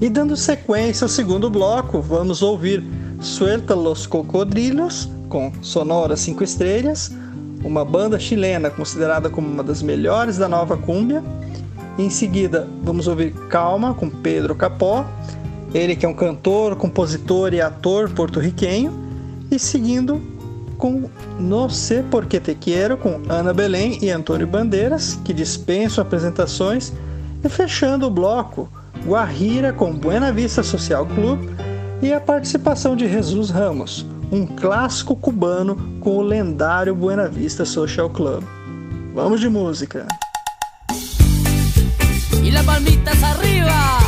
E 0.00 0.10
dando 0.10 0.36
sequência 0.36 1.04
ao 1.04 1.08
segundo 1.08 1.48
bloco, 1.48 2.00
vamos 2.02 2.42
ouvir 2.42 2.82
Suelta 3.20 3.76
los 3.76 4.08
Cocodrilos, 4.08 5.08
com 5.28 5.52
Sonora 5.62 6.16
5 6.16 6.42
Estrelas, 6.42 7.12
uma 7.62 7.84
banda 7.84 8.18
chilena 8.18 8.70
considerada 8.70 9.30
como 9.30 9.46
uma 9.46 9.62
das 9.62 9.82
melhores 9.82 10.36
da 10.36 10.48
nova 10.48 10.76
cúmbia. 10.76 11.22
Em 11.96 12.10
seguida, 12.10 12.68
vamos 12.82 13.06
ouvir 13.06 13.32
Calma, 13.48 13.94
com 13.94 14.10
Pedro 14.10 14.56
Capó, 14.56 15.06
ele 15.72 15.94
que 15.94 16.04
é 16.04 16.08
um 16.08 16.14
cantor, 16.14 16.74
compositor 16.74 17.54
e 17.54 17.60
ator 17.60 18.10
porto-riquenho. 18.10 18.92
E 19.48 19.60
seguindo 19.60 20.20
com 20.76 21.08
No 21.38 21.70
Sé 21.70 22.02
Por 22.02 22.26
Que 22.26 22.40
Te 22.40 22.56
Quiero, 22.56 22.96
com 22.96 23.20
Ana 23.28 23.54
Belém 23.54 24.00
e 24.02 24.10
Antônio 24.10 24.48
Bandeiras, 24.48 25.20
que 25.24 25.32
dispensam 25.32 26.02
apresentações. 26.02 26.92
E 27.44 27.48
fechando 27.48 28.06
o 28.06 28.10
bloco, 28.10 28.68
Guarrira 29.04 29.72
com 29.72 29.92
Buena 29.92 30.32
Vista 30.32 30.62
Social 30.62 31.06
Club 31.06 31.50
e 32.00 32.12
a 32.12 32.20
participação 32.20 32.94
de 32.94 33.08
Jesus 33.08 33.50
Ramos, 33.50 34.06
um 34.30 34.46
clássico 34.46 35.16
cubano 35.16 35.98
com 36.00 36.16
o 36.16 36.22
lendário 36.22 36.94
Buena 36.94 37.28
Vista 37.28 37.64
Social 37.64 38.08
Club. 38.10 38.44
Vamos 39.14 39.40
de 39.40 39.48
música! 39.48 40.06
E 42.42 42.50
la 42.50 42.62
palmitas 42.62 43.22
arriba! 43.22 44.01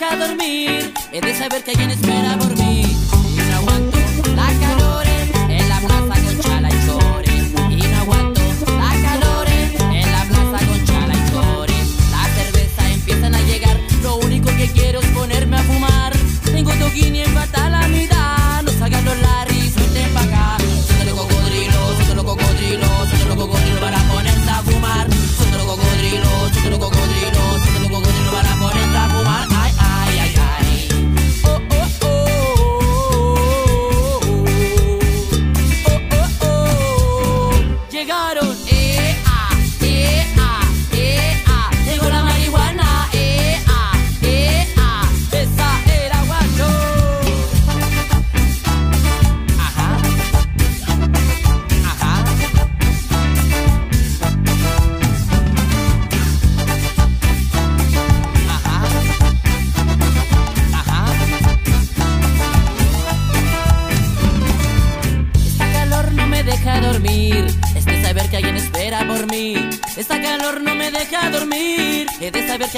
deja 0.00 0.16
he 1.12 1.20
de 1.20 1.34
saber 1.34 1.62
que 1.62 1.72
alguien 1.72 1.90
espera 1.90 2.38
por 2.38 2.56
mí. 2.56 2.69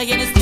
shaking 0.04 0.20
it's 0.20 0.41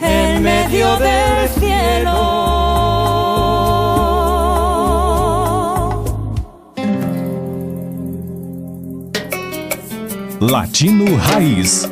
en 0.00 0.42
medio 0.42 0.96
del 0.98 1.48
cielo. 1.58 2.38
Latino 10.40 11.04
Raiz 11.32 11.88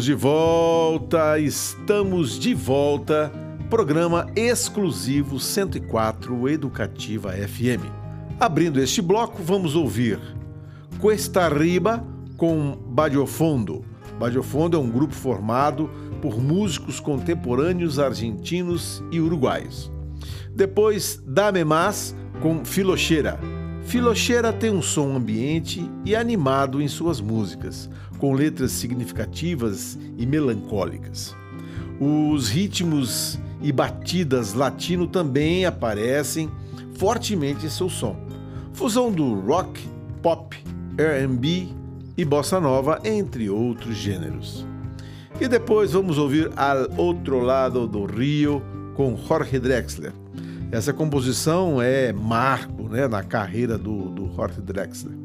Estamos 0.00 0.06
de 0.06 0.14
volta, 0.14 1.38
estamos 1.38 2.38
de 2.38 2.54
volta. 2.54 3.30
Programa 3.68 4.26
exclusivo 4.34 5.38
104 5.38 6.48
Educativa 6.48 7.32
FM. 7.32 7.82
Abrindo 8.38 8.80
este 8.80 9.02
bloco, 9.02 9.42
vamos 9.42 9.74
ouvir 9.74 10.18
Cuesta 10.98 11.50
Riba 11.50 12.02
com 12.38 12.78
Badiofondo. 12.88 13.84
Badiofondo 14.18 14.78
é 14.78 14.80
um 14.80 14.90
grupo 14.90 15.12
formado 15.12 15.90
por 16.22 16.40
músicos 16.40 16.98
contemporâneos 16.98 17.98
argentinos 17.98 19.04
e 19.12 19.20
uruguaios. 19.20 19.92
Depois, 20.54 21.22
Dame 21.26 21.62
Más 21.62 22.16
com 22.40 22.64
Filocheira. 22.64 23.38
Filocheira 23.82 24.50
tem 24.50 24.70
um 24.70 24.80
som 24.80 25.14
ambiente 25.14 25.84
e 26.06 26.16
animado 26.16 26.80
em 26.80 26.88
suas 26.88 27.20
músicas, 27.20 27.90
com 28.20 28.34
letras 28.34 28.72
significativas 28.72 29.98
e 30.18 30.26
melancólicas. 30.26 31.34
Os 31.98 32.48
ritmos 32.48 33.38
e 33.62 33.72
batidas 33.72 34.54
latino 34.54 35.06
também 35.06 35.64
aparecem 35.64 36.50
fortemente 36.94 37.66
em 37.66 37.70
seu 37.70 37.88
som. 37.88 38.16
Fusão 38.72 39.10
do 39.10 39.34
rock, 39.40 39.80
pop, 40.22 40.56
R&B 40.96 41.68
e 42.16 42.24
bossa 42.24 42.60
nova, 42.60 43.00
entre 43.04 43.48
outros 43.48 43.96
gêneros. 43.96 44.66
E 45.40 45.48
depois 45.48 45.92
vamos 45.92 46.18
ouvir 46.18 46.50
Al 46.56 46.86
Outro 46.98 47.40
Lado 47.40 47.86
do 47.86 48.04
Rio 48.04 48.62
com 48.94 49.16
Jorge 49.16 49.58
Drexler. 49.58 50.12
Essa 50.70 50.92
composição 50.92 51.80
é 51.80 52.12
marco 52.12 52.82
né, 52.82 53.08
na 53.08 53.22
carreira 53.22 53.78
do, 53.78 54.10
do 54.10 54.30
Jorge 54.34 54.60
Drexler. 54.60 55.19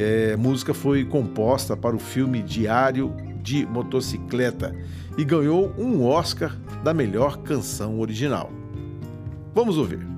É, 0.00 0.36
música 0.36 0.72
foi 0.72 1.04
composta 1.04 1.76
para 1.76 1.96
o 1.96 1.98
filme 1.98 2.40
Diário 2.40 3.12
de 3.42 3.66
Motocicleta 3.66 4.72
e 5.16 5.24
ganhou 5.24 5.74
um 5.76 6.04
Oscar 6.04 6.56
da 6.84 6.94
melhor 6.94 7.38
canção 7.38 7.98
original. 7.98 8.48
Vamos 9.52 9.76
ouvir. 9.76 10.17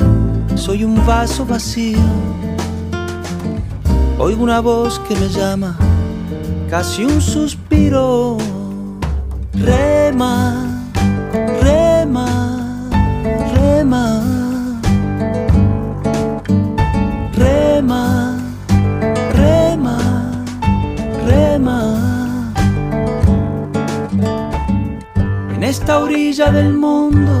soy 0.61 0.83
un 0.83 1.03
vaso 1.07 1.43
vacío. 1.43 1.97
Oigo 4.19 4.43
una 4.43 4.59
voz 4.59 4.99
que 4.99 5.15
me 5.15 5.27
llama, 5.27 5.75
casi 6.69 7.03
un 7.03 7.19
suspiro. 7.19 8.37
Rema, 9.53 10.83
rema, 11.63 12.27
rema. 13.55 14.21
Rema, 17.33 18.37
rema, 19.33 19.97
rema. 21.25 21.79
En 25.55 25.63
esta 25.63 25.97
orilla 25.97 26.51
del 26.51 26.73
mundo, 26.73 27.40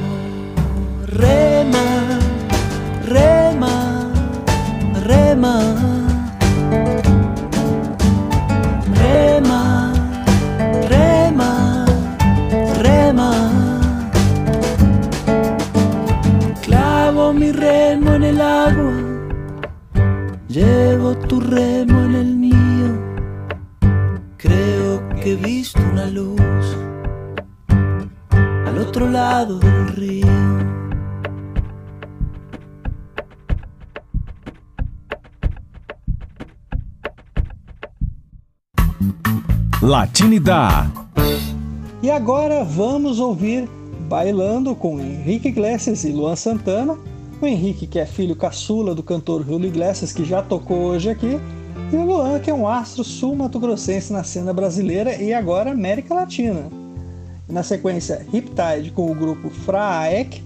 Rema, 3.11 4.11
rema. 5.05 5.90
E 42.01 42.09
agora 42.09 42.63
vamos 42.63 43.19
ouvir 43.19 43.67
Bailando 44.07 44.73
com 44.75 44.99
Henrique 44.99 45.49
Iglesias 45.49 46.03
e 46.03 46.11
Luan 46.11 46.35
Santana. 46.35 46.97
O 47.41 47.45
Henrique, 47.45 47.85
que 47.85 47.99
é 47.99 48.05
filho 48.05 48.35
caçula 48.35 48.95
do 48.95 49.03
cantor 49.03 49.45
Julio 49.45 49.67
Iglesias, 49.67 50.13
que 50.13 50.23
já 50.23 50.41
tocou 50.41 50.77
hoje 50.77 51.09
aqui, 51.09 51.39
e 51.91 51.95
o 51.95 52.05
Luan, 52.05 52.39
que 52.39 52.49
é 52.49 52.53
um 52.53 52.67
astro 52.67 53.03
sul-mato-grossense 53.03 54.13
na 54.13 54.23
cena 54.23 54.53
brasileira 54.53 55.15
e 55.15 55.33
agora 55.33 55.71
América 55.71 56.13
Latina. 56.13 56.63
Na 57.49 57.63
sequência, 57.63 58.25
Riptide 58.31 58.91
com 58.91 59.11
o 59.11 59.15
grupo 59.15 59.49
Fraaek, 59.49 60.41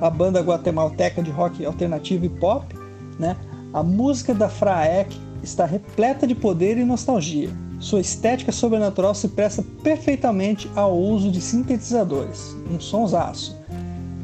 a 0.00 0.10
banda 0.10 0.40
guatemalteca 0.40 1.22
de 1.22 1.30
rock 1.30 1.64
alternativo 1.64 2.24
e 2.24 2.28
pop. 2.28 2.66
Né? 3.18 3.36
A 3.72 3.82
música 3.82 4.34
da 4.34 4.48
Fraaek 4.48 5.16
está 5.42 5.66
repleta 5.66 6.26
de 6.26 6.34
poder 6.34 6.76
e 6.78 6.84
nostalgia. 6.84 7.50
Sua 7.80 8.00
estética 8.00 8.52
sobrenatural 8.52 9.14
se 9.14 9.26
presta 9.26 9.64
perfeitamente 9.82 10.70
ao 10.76 10.96
uso 10.96 11.30
de 11.30 11.40
sintetizadores, 11.40 12.54
um 12.70 12.78
sonsaço. 12.78 13.58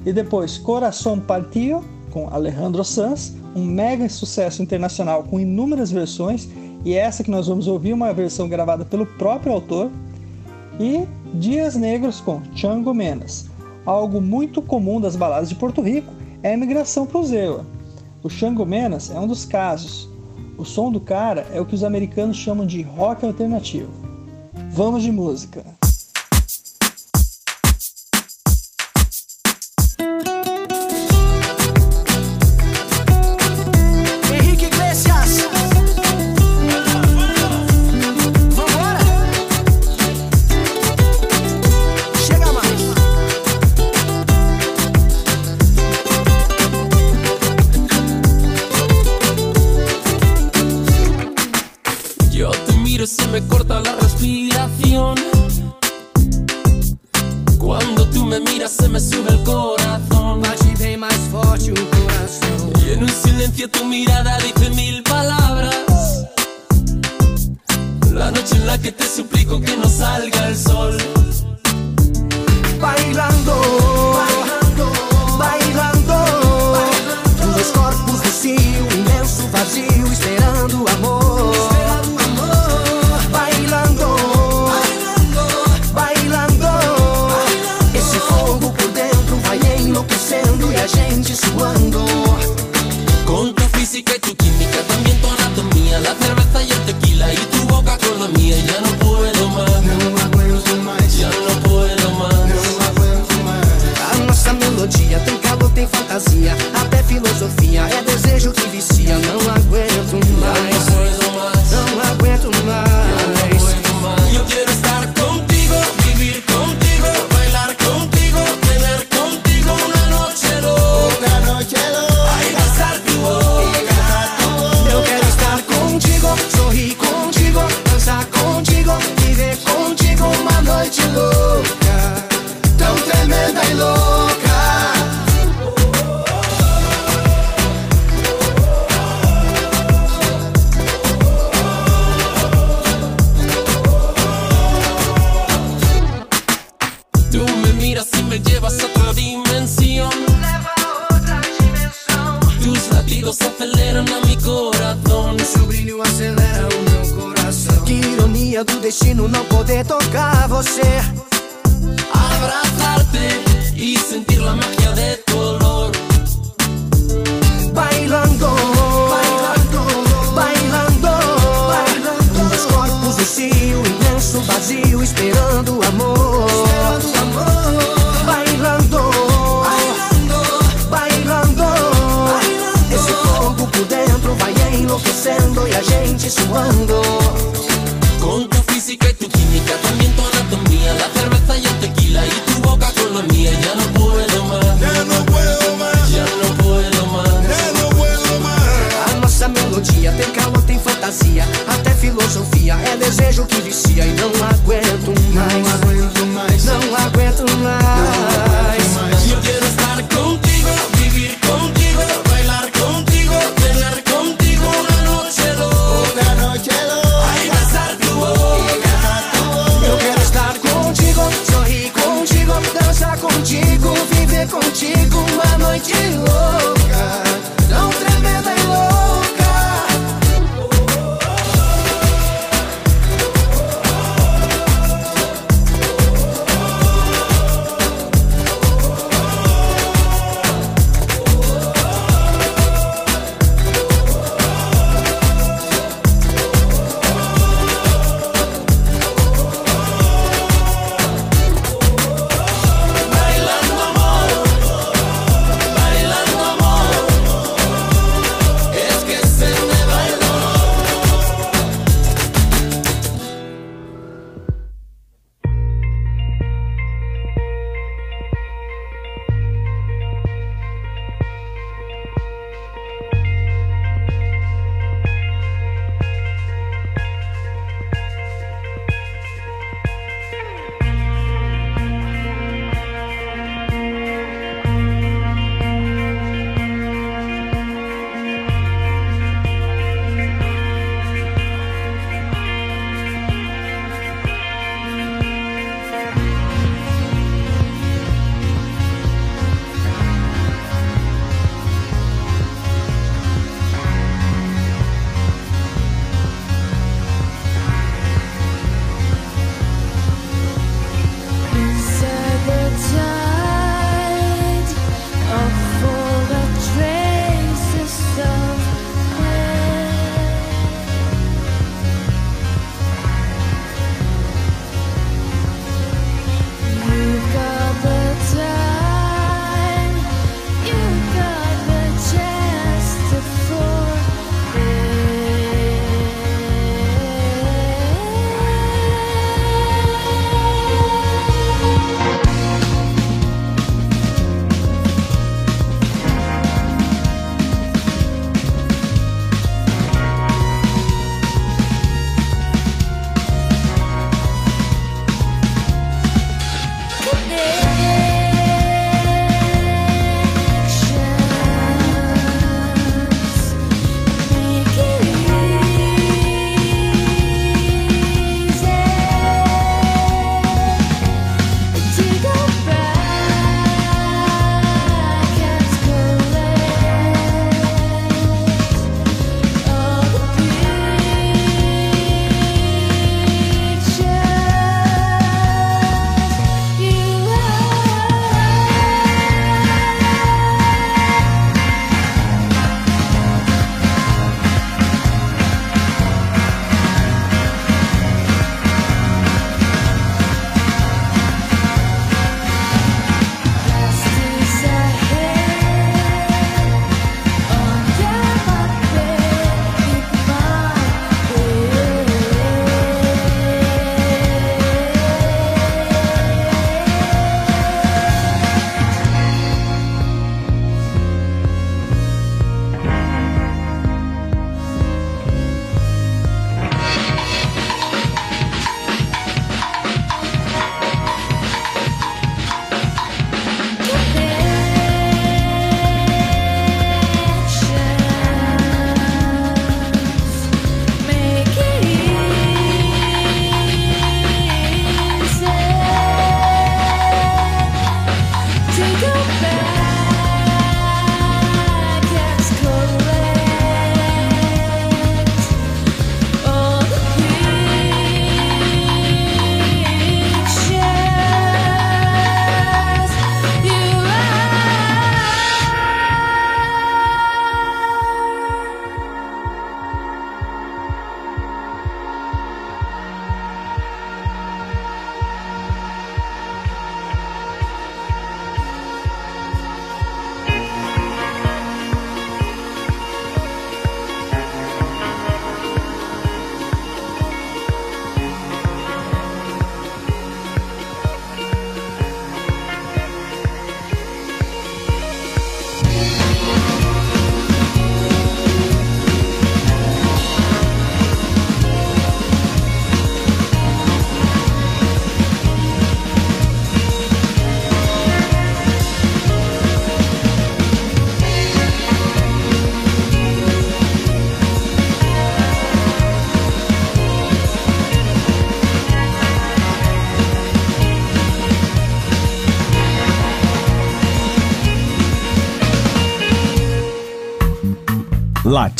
E 0.04 0.12
depois 0.12 0.58
Coração 0.58 1.18
Partio, 1.18 1.82
com 2.10 2.28
Alejandro 2.28 2.84
Sanz, 2.84 3.34
um 3.54 3.64
mega 3.64 4.06
sucesso 4.10 4.62
internacional 4.62 5.24
com 5.24 5.40
inúmeras 5.40 5.90
versões, 5.90 6.48
e 6.84 6.94
essa 6.94 7.24
que 7.24 7.30
nós 7.30 7.48
vamos 7.48 7.66
ouvir 7.66 7.94
uma 7.94 8.12
versão 8.12 8.46
gravada 8.46 8.84
pelo 8.84 9.06
próprio 9.06 9.52
autor. 9.52 9.90
E 10.78 11.08
Dias 11.34 11.74
Negros 11.74 12.20
com 12.20 12.42
Chango 12.54 12.92
Menas. 12.92 13.46
Algo 13.86 14.20
muito 14.20 14.60
comum 14.60 15.00
das 15.00 15.16
baladas 15.16 15.48
de 15.48 15.54
Porto 15.54 15.80
Rico 15.80 16.12
é 16.42 16.50
a 16.50 16.54
imigração 16.54 17.08
Zewa. 17.24 17.64
O 18.22 18.28
Chango 18.28 18.66
Menas 18.66 19.10
é 19.10 19.18
um 19.18 19.26
dos 19.26 19.46
casos, 19.46 20.08
o 20.58 20.64
som 20.64 20.90
do 20.90 21.00
cara 21.00 21.46
é 21.52 21.60
o 21.60 21.66
que 21.66 21.74
os 21.74 21.84
americanos 21.84 22.36
chamam 22.36 22.66
de 22.66 22.82
rock 22.82 23.24
alternativo. 23.24 23.90
Vamos 24.70 25.02
de 25.02 25.12
música. 25.12 25.75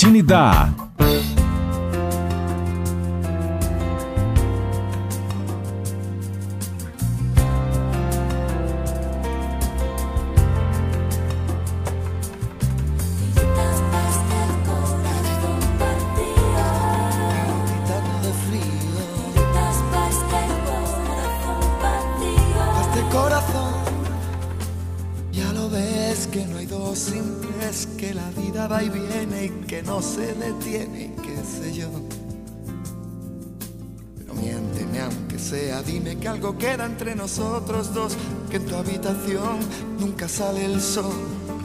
Patrocine 0.06 0.75
sale 40.36 40.66
el 40.66 40.82
sol, 40.82 41.16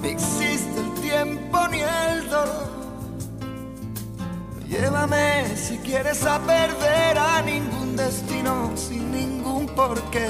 ni 0.02 0.08
existe 0.08 0.80
el 0.80 0.94
tiempo 1.02 1.68
ni 1.68 1.82
el 1.82 2.30
dolor. 2.30 2.72
Llévame 4.66 5.58
si 5.58 5.78
quieres 5.80 6.24
a 6.26 6.40
perder 6.40 7.18
a 7.18 7.42
ningún 7.42 7.98
destino 7.98 8.72
sin 8.78 9.12
ningún 9.12 9.66
porqué. 9.76 10.30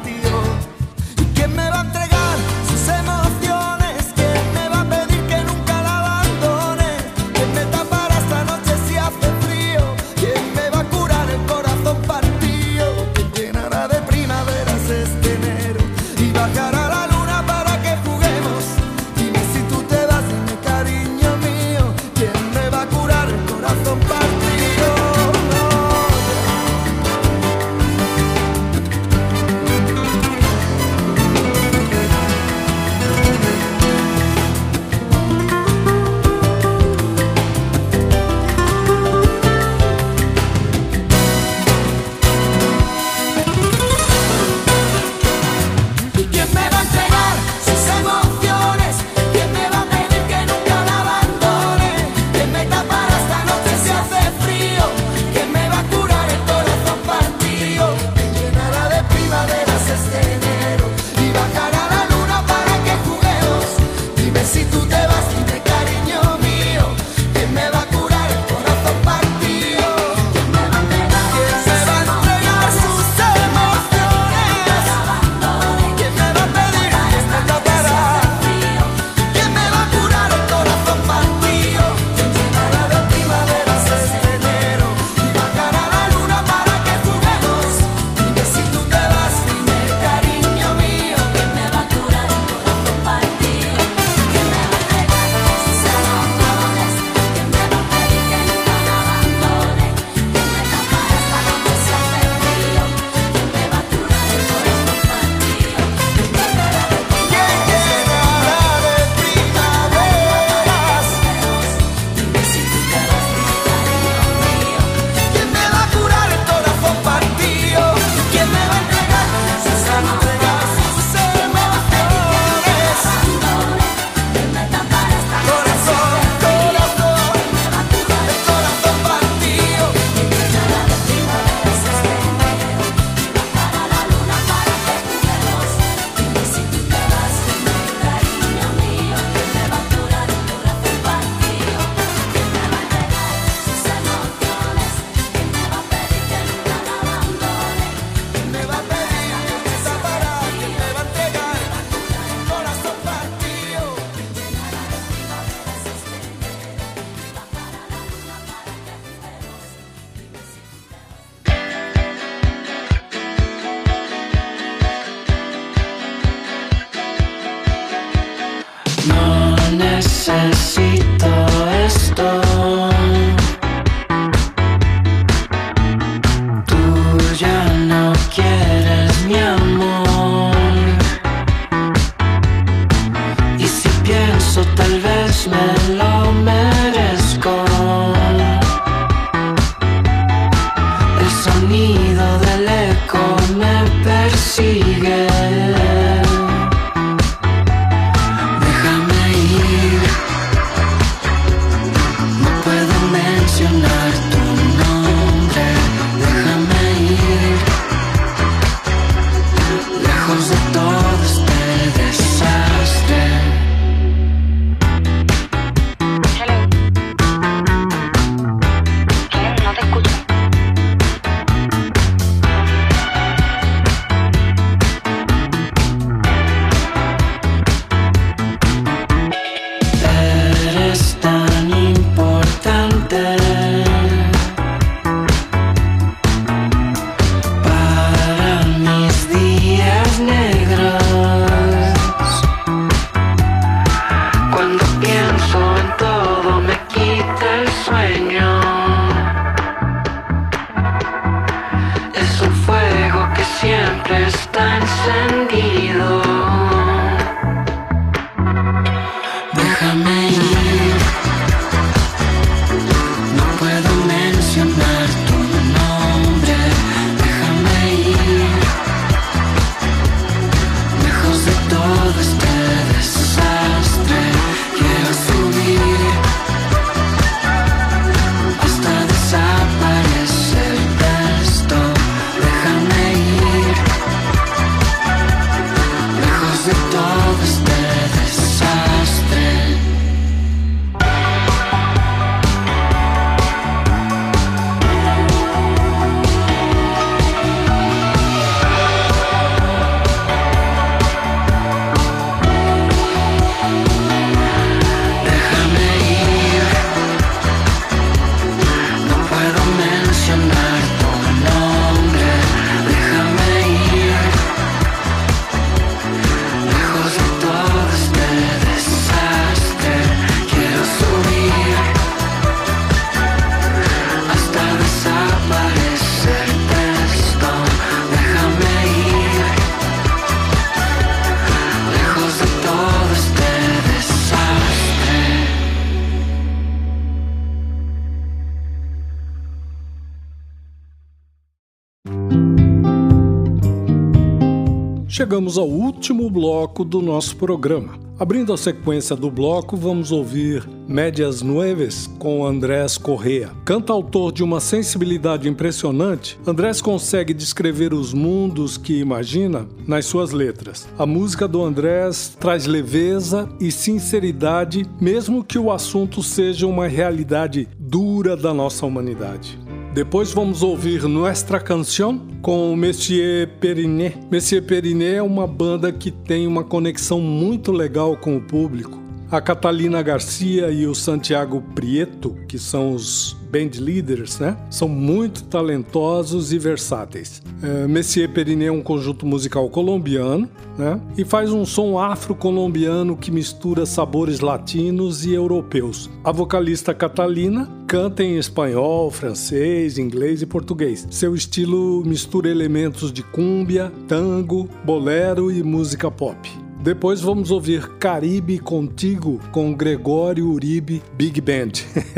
Chegamos 345.31 345.57
ao 345.57 345.65
último 345.65 346.29
bloco 346.29 346.83
do 346.83 347.01
nosso 347.01 347.37
programa. 347.37 347.97
Abrindo 348.19 348.51
a 348.51 348.57
sequência 348.57 349.15
do 349.15 349.31
bloco, 349.31 349.77
vamos 349.77 350.11
ouvir 350.11 350.67
Médias 350.85 351.41
Nueves 351.41 352.05
com 352.19 352.45
Andrés 352.45 352.97
Correa. 352.97 353.49
Cantautor 353.63 354.33
de 354.33 354.43
uma 354.43 354.59
sensibilidade 354.59 355.47
impressionante, 355.47 356.37
Andrés 356.45 356.81
consegue 356.81 357.33
descrever 357.33 357.93
os 357.93 358.13
mundos 358.13 358.77
que 358.77 358.99
imagina 358.99 359.65
nas 359.87 360.05
suas 360.05 360.31
letras. 360.31 360.85
A 360.99 361.05
música 361.05 361.47
do 361.47 361.63
Andrés 361.63 362.35
traz 362.37 362.65
leveza 362.65 363.47
e 363.57 363.71
sinceridade, 363.71 364.85
mesmo 364.99 365.45
que 365.45 365.57
o 365.57 365.71
assunto 365.71 366.21
seja 366.21 366.67
uma 366.67 366.89
realidade 366.89 367.69
dura 367.79 368.35
da 368.35 368.53
nossa 368.53 368.85
humanidade. 368.85 369.57
Depois 369.93 370.31
vamos 370.31 370.63
ouvir 370.63 371.03
Nuestra 371.03 371.59
Canción 371.59 372.25
com 372.41 372.71
o 372.71 372.77
Messier 372.77 373.45
Periné. 373.59 374.13
Messier 374.31 374.65
Periné 374.65 375.15
é 375.15 375.21
uma 375.21 375.45
banda 375.45 375.91
que 375.91 376.09
tem 376.09 376.47
uma 376.47 376.63
conexão 376.63 377.19
muito 377.19 377.73
legal 377.73 378.15
com 378.15 378.37
o 378.37 378.41
público. 378.41 379.00
A 379.31 379.39
Catalina 379.39 380.01
Garcia 380.01 380.69
e 380.71 380.85
o 380.85 380.93
Santiago 380.93 381.63
Prieto, 381.73 382.35
que 382.49 382.59
são 382.59 382.93
os 382.93 383.33
band 383.49 383.79
leaders, 383.79 384.39
né? 384.39 384.57
São 384.69 384.89
muito 384.89 385.45
talentosos 385.45 386.51
e 386.51 386.59
versáteis. 386.59 387.41
É, 387.63 387.87
Messier 387.87 388.27
Periné 388.27 388.65
é 388.65 388.71
um 388.71 388.81
conjunto 388.81 389.25
musical 389.25 389.69
colombiano, 389.69 390.49
né? 390.77 390.99
E 391.17 391.23
faz 391.23 391.49
um 391.53 391.63
som 391.65 391.97
afro-colombiano 391.97 393.15
que 393.15 393.31
mistura 393.31 393.85
sabores 393.85 394.41
latinos 394.41 395.25
e 395.25 395.31
europeus. 395.31 396.09
A 396.25 396.31
vocalista 396.33 396.93
Catalina 396.93 397.69
canta 397.87 398.21
em 398.21 398.37
espanhol, 398.37 399.09
francês, 399.09 399.97
inglês 399.97 400.41
e 400.41 400.45
português. 400.45 401.07
Seu 401.09 401.33
estilo 401.33 402.03
mistura 402.05 402.49
elementos 402.49 403.13
de 403.13 403.23
cúmbia, 403.23 403.93
tango, 404.09 404.67
bolero 404.83 405.49
e 405.49 405.63
música 405.63 406.11
pop. 406.11 406.60
Depois 406.81 407.21
vamos 407.21 407.51
ouvir 407.51 407.87
Caribe 407.99 408.57
Contigo 408.57 409.39
com 409.51 409.71
Gregório 409.71 410.49
Uribe 410.49 411.03
Big 411.13 411.39
Band. 411.39 411.73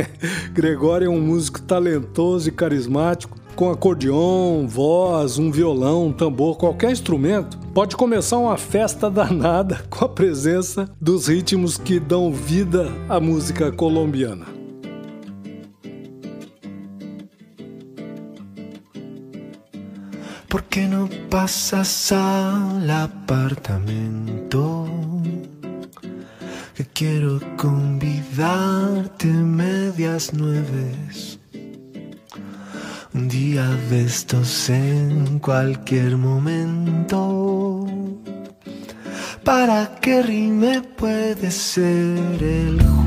Gregório 0.53 1.07
é 1.07 1.09
um 1.09 1.19
músico 1.19 1.61
talentoso 1.61 2.47
e 2.47 2.51
carismático, 2.51 3.37
com 3.57 3.69
acordeon, 3.69 4.65
voz, 4.65 5.37
um 5.37 5.51
violão, 5.51 6.07
um 6.07 6.13
tambor, 6.13 6.57
qualquer 6.57 6.91
instrumento. 6.91 7.59
Pode 7.73 7.97
começar 7.97 8.37
uma 8.37 8.55
festa 8.55 9.11
danada 9.11 9.83
com 9.91 10.05
a 10.05 10.09
presença 10.09 10.89
dos 10.99 11.27
ritmos 11.27 11.77
que 11.77 11.99
dão 11.99 12.31
vida 12.31 12.89
à 13.09 13.19
música 13.19 13.69
colombiana. 13.69 14.52
¿Por 20.53 20.65
qué 20.65 20.87
no 20.87 21.09
pasas 21.31 22.11
al 22.11 22.87
apartamento? 22.87 24.87
Que 26.75 26.85
quiero 26.85 27.39
convidarte 27.57 29.29
medias 29.29 30.31
nueves. 30.31 31.39
Un 33.15 33.29
día 33.29 33.67
de 33.89 34.03
estos 34.03 34.69
en 34.69 35.39
cualquier 35.39 36.17
momento. 36.17 37.87
Para 39.43 39.95
que 39.99 40.21
rime 40.21 40.83
puede 40.83 41.49
ser 41.49 42.43
el 42.43 42.79
jueves. 42.79 43.02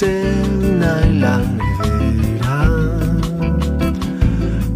cena 0.00 0.90
en 1.02 1.20
la 1.20 1.36
nevera. 1.58 2.56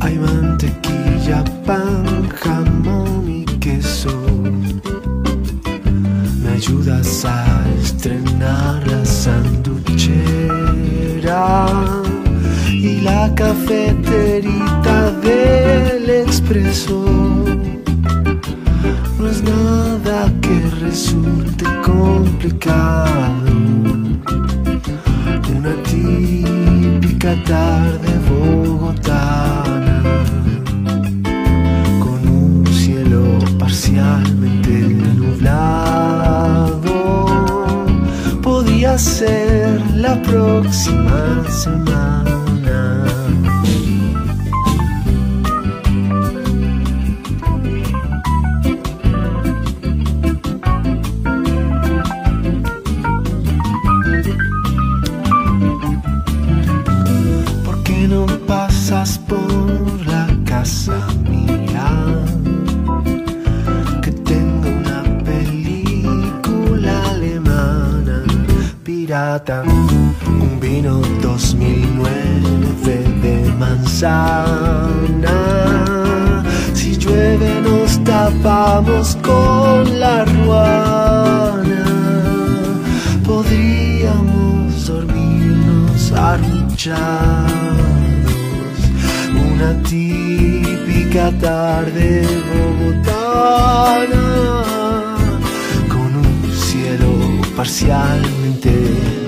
Hay 0.01 0.19
mantequilla, 0.19 1.43
pan, 1.65 2.29
jamón 2.43 3.25
y 3.31 3.45
queso. 3.65 4.15
Me 6.43 6.51
ayudas 6.61 7.25
a 7.25 7.65
estrenar 7.83 8.87
la 8.87 9.03
sanduchera 9.07 10.63
y 12.69 13.01
la 13.01 13.35
cafeterita 13.35 15.11
del 15.23 16.11
expreso. 16.11 16.99
No 19.19 19.27
es 19.31 19.43
nada 19.43 20.31
que 20.43 20.57
resulte 20.85 21.65
complicado. 21.83 23.44
Tarde 27.43 28.19
bogotana 28.29 30.03
con 31.99 32.29
un 32.29 32.67
cielo 32.67 33.39
parcialmente 33.59 34.71
nublado. 35.17 36.87
Podía 38.43 38.97
ser 38.99 39.81
la 39.97 40.21
próxima 40.23 41.45
semana. 41.49 42.34
Vino 70.75 71.01
2009 71.23 72.11
de 73.23 73.37
manzana. 73.59 75.39
Si 76.75 76.97
llueve 76.97 77.61
nos 77.61 78.03
tapamos 78.03 79.17
con 79.23 80.01
la 80.01 80.25
ruana. 80.25 81.85
Podríamos 83.25 84.87
dormirnos 84.87 86.13
arruchados 86.13 87.55
una 89.49 89.71
típica 89.83 91.25
tarde 91.49 92.27
bogotana 92.51 94.25
con 95.89 96.11
un 96.27 96.35
cielo 96.67 97.11
parcialmente 97.57 99.24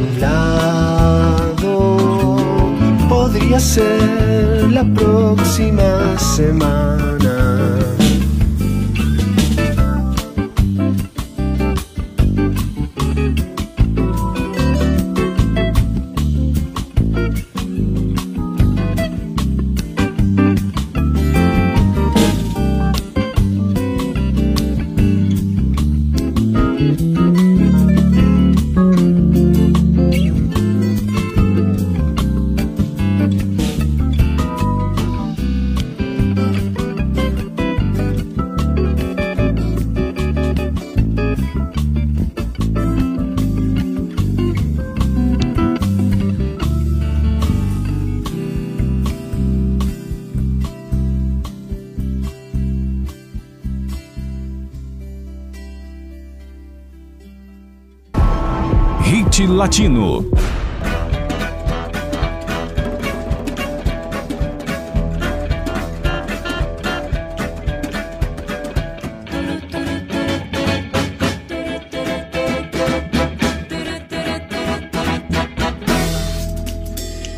Podría 3.09 3.61
ser 3.61 4.71
la 4.71 4.85
próxima 4.85 6.19
semana. 6.19 7.26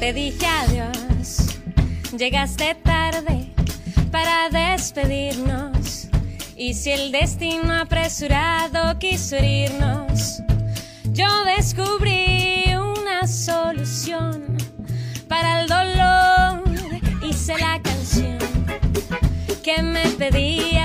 Te 0.01 0.15
dije 0.15 0.47
adiós, 0.47 1.59
llegaste 2.17 2.75
tarde 2.77 3.53
para 4.11 4.49
despedirnos. 4.49 6.09
Y 6.57 6.73
si 6.73 6.93
el 6.93 7.13
destino 7.13 7.75
apresurado 7.75 8.99
quiso 8.99 9.37
herirnos, 9.37 10.41
yo 11.13 11.27
descubrí 11.45 12.38
para 15.29 15.61
el 15.61 15.69
dolor. 15.69 16.63
Hice 17.23 17.59
la 17.59 17.81
canción 17.83 18.39
que 19.63 19.83
me 19.83 20.09
pedías 20.17 20.78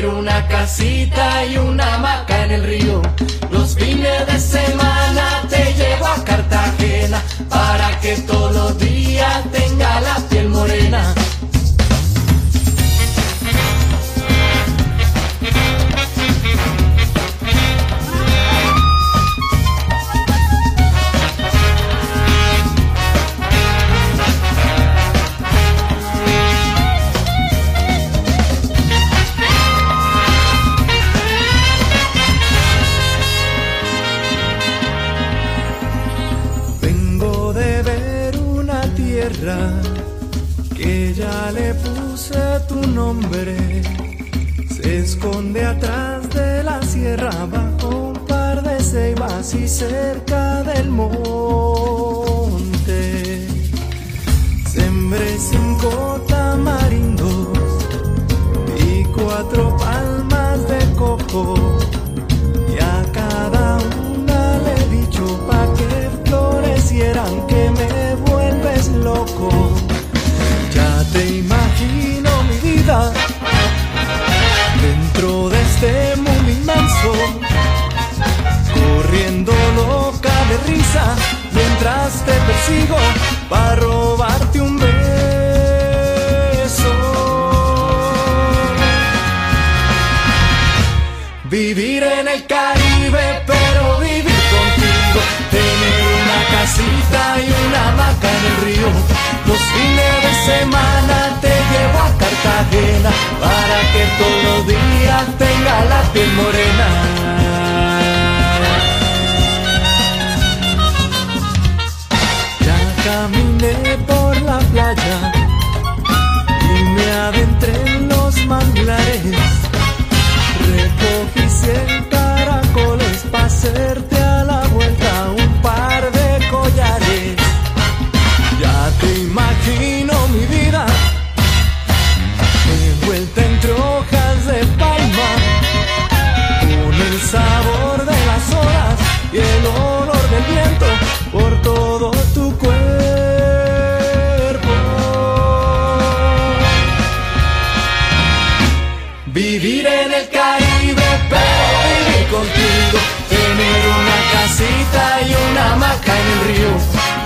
Tener 0.00 0.14
una 0.14 0.39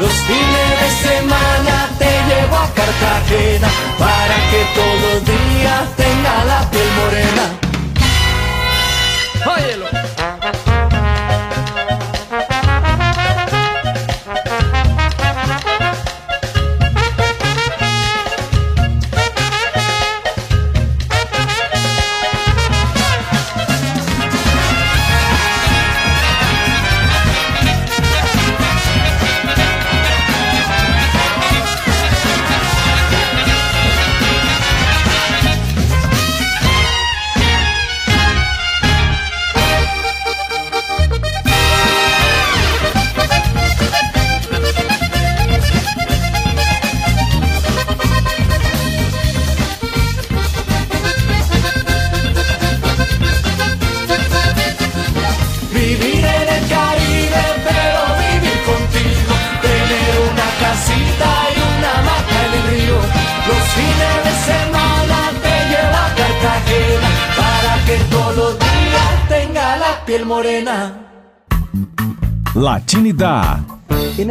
Los 0.00 0.12
fines 0.12 0.80
de 0.80 1.08
semana 1.08 1.88
te 1.98 2.04
llevo 2.04 2.56
a 2.56 2.68
Cartagena 2.74 3.68
para 3.98 4.34
que 4.50 4.64
todos 4.74 5.00
los 5.02 5.24
días 5.24 5.96
tenga 5.96 6.44
la 6.44 6.70
piel 6.70 6.88
morena. 7.00 7.63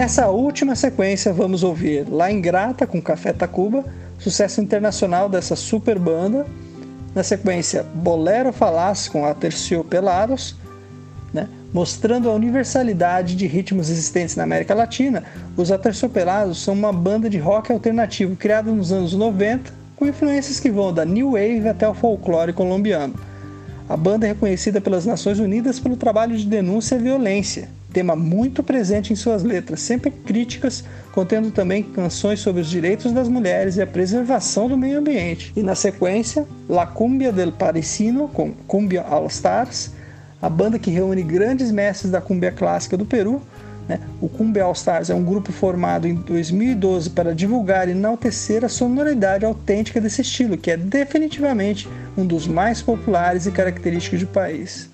Nessa 0.03 0.27
última 0.27 0.75
sequência 0.75 1.31
vamos 1.31 1.63
ouvir 1.63 2.05
La 2.11 2.29
Ingrata 2.29 2.85
com 2.85 3.01
Café 3.01 3.31
Tacuba, 3.31 3.85
sucesso 4.19 4.59
internacional 4.59 5.29
dessa 5.29 5.55
super 5.55 5.97
banda. 5.97 6.45
Na 7.15 7.23
sequência, 7.23 7.85
Bolero 7.95 8.51
Falaz 8.51 9.07
com 9.07 9.25
Aterciopelados, 9.25 10.57
né? 11.33 11.47
mostrando 11.73 12.29
a 12.29 12.33
universalidade 12.33 13.33
de 13.33 13.47
ritmos 13.47 13.89
existentes 13.89 14.35
na 14.35 14.43
América 14.43 14.73
Latina. 14.73 15.23
Os 15.55 15.71
Aterciopelados 15.71 16.61
são 16.61 16.73
uma 16.73 16.91
banda 16.91 17.29
de 17.29 17.37
rock 17.37 17.71
alternativo 17.71 18.35
criada 18.35 18.69
nos 18.69 18.91
anos 18.91 19.13
90, 19.13 19.71
com 19.95 20.05
influências 20.05 20.59
que 20.59 20.69
vão 20.69 20.91
da 20.91 21.05
New 21.05 21.31
Wave 21.31 21.69
até 21.69 21.87
o 21.87 21.93
folclore 21.93 22.51
colombiano. 22.51 23.13
A 23.87 23.95
banda 23.95 24.25
é 24.25 24.29
reconhecida 24.29 24.81
pelas 24.81 25.05
Nações 25.05 25.39
Unidas 25.39 25.79
pelo 25.79 25.95
trabalho 25.95 26.35
de 26.35 26.45
denúncia 26.45 26.97
à 26.97 26.99
violência, 26.99 27.69
tema 27.93 28.15
muito 28.15 28.63
presente 28.63 29.13
em 29.13 29.15
suas 29.15 29.43
letras, 29.43 29.79
sempre 29.79 30.09
críticas, 30.09 30.83
contendo 31.13 31.51
também 31.51 31.83
canções 31.83 32.39
sobre 32.39 32.61
os 32.61 32.69
direitos 32.69 33.11
das 33.11 33.29
mulheres 33.29 33.77
e 33.77 33.81
a 33.81 33.87
preservação 33.87 34.67
do 34.67 34.75
meio 34.75 34.99
ambiente. 34.99 35.53
E 35.55 35.61
na 35.61 35.75
sequência, 35.75 36.45
La 36.67 36.87
Cumbia 36.87 37.31
del 37.31 37.51
Parisino 37.51 38.27
com 38.27 38.51
Cumbia 38.67 39.03
All 39.03 39.27
Stars, 39.27 39.91
a 40.41 40.49
banda 40.49 40.79
que 40.79 40.91
reúne 40.91 41.21
grandes 41.21 41.71
mestres 41.71 42.11
da 42.11 42.19
cumbia 42.19 42.51
clássica 42.51 42.97
do 42.97 43.05
Peru. 43.05 43.41
Né? 43.87 43.99
O 44.19 44.27
Cumbia 44.27 44.63
All 44.63 44.73
Stars 44.73 45.09
é 45.09 45.15
um 45.15 45.23
grupo 45.23 45.51
formado 45.51 46.07
em 46.07 46.15
2012 46.15 47.11
para 47.11 47.33
divulgar 47.33 47.87
e 47.87 47.91
enaltecer 47.91 48.65
a 48.65 48.69
sonoridade 48.69 49.45
autêntica 49.45 50.01
desse 50.01 50.21
estilo, 50.21 50.57
que 50.57 50.71
é 50.71 50.77
definitivamente 50.77 51.87
um 52.17 52.25
dos 52.25 52.47
mais 52.47 52.81
populares 52.81 53.45
e 53.45 53.51
característicos 53.51 54.21
do 54.21 54.27
país. 54.27 54.92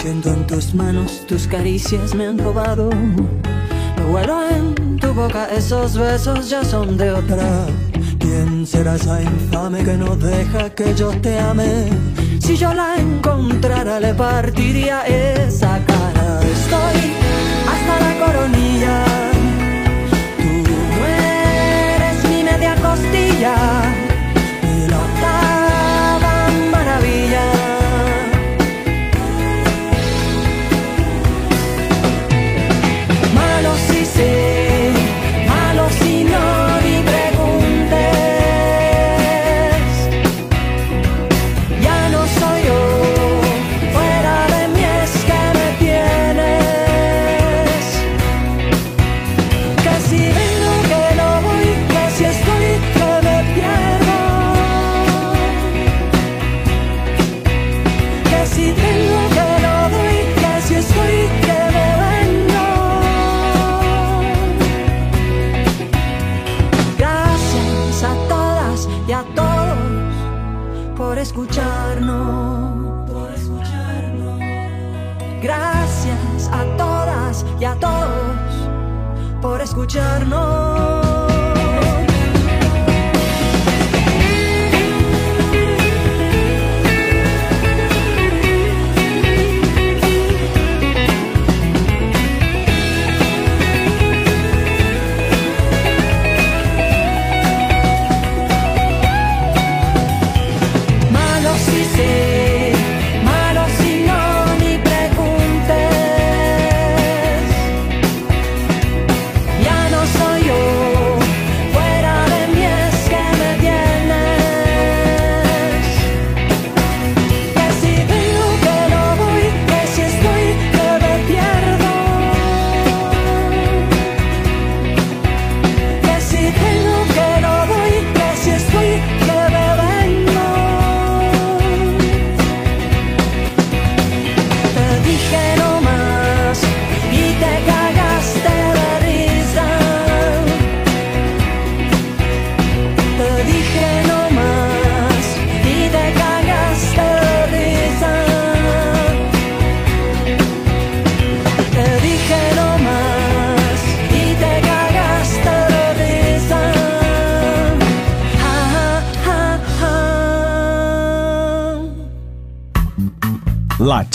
Siento 0.00 0.32
en 0.32 0.46
tus 0.46 0.74
manos, 0.74 1.26
tus 1.26 1.48
caricias 1.48 2.14
me 2.14 2.28
han 2.28 2.38
robado. 2.38 2.88
Me 3.96 4.04
vuelo 4.04 4.48
en 4.48 4.96
tu 4.96 5.12
boca, 5.12 5.48
esos 5.52 5.98
besos 5.98 6.48
ya 6.48 6.64
son 6.64 6.96
de 6.96 7.10
otra. 7.10 7.66
¿Quién 8.20 8.64
será 8.64 8.94
esa 8.94 9.20
infame 9.20 9.82
que 9.82 9.96
no 9.96 10.14
deja 10.14 10.70
que 10.70 10.94
yo 10.94 11.10
te 11.20 11.36
ame? 11.40 11.88
Si 12.38 12.56
yo 12.56 12.72
la 12.72 12.94
encontrara, 12.96 13.98
le 13.98 14.14
partiría 14.14 15.02
esa 15.02 15.80
cara. 15.84 16.42
Estoy 16.42 17.12
hasta 17.72 17.94
la 17.98 18.24
coronilla. 18.24 19.04
Tú 20.38 20.70
no 20.70 21.06
eres 21.06 22.24
mi 22.30 22.44
media 22.44 22.76
costilla. 22.76 23.87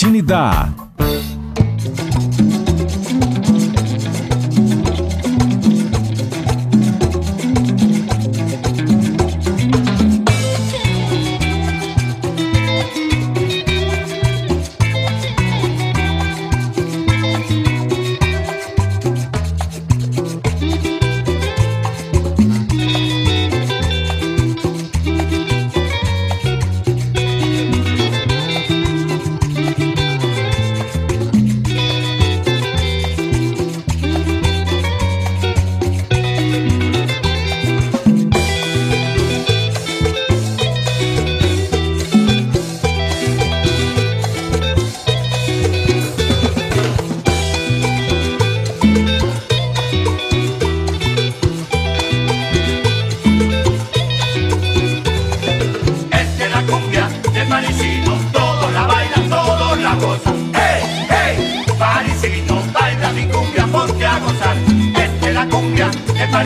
Martini 0.03 0.21
dá. 0.21 0.72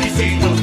vizinho 0.07 0.56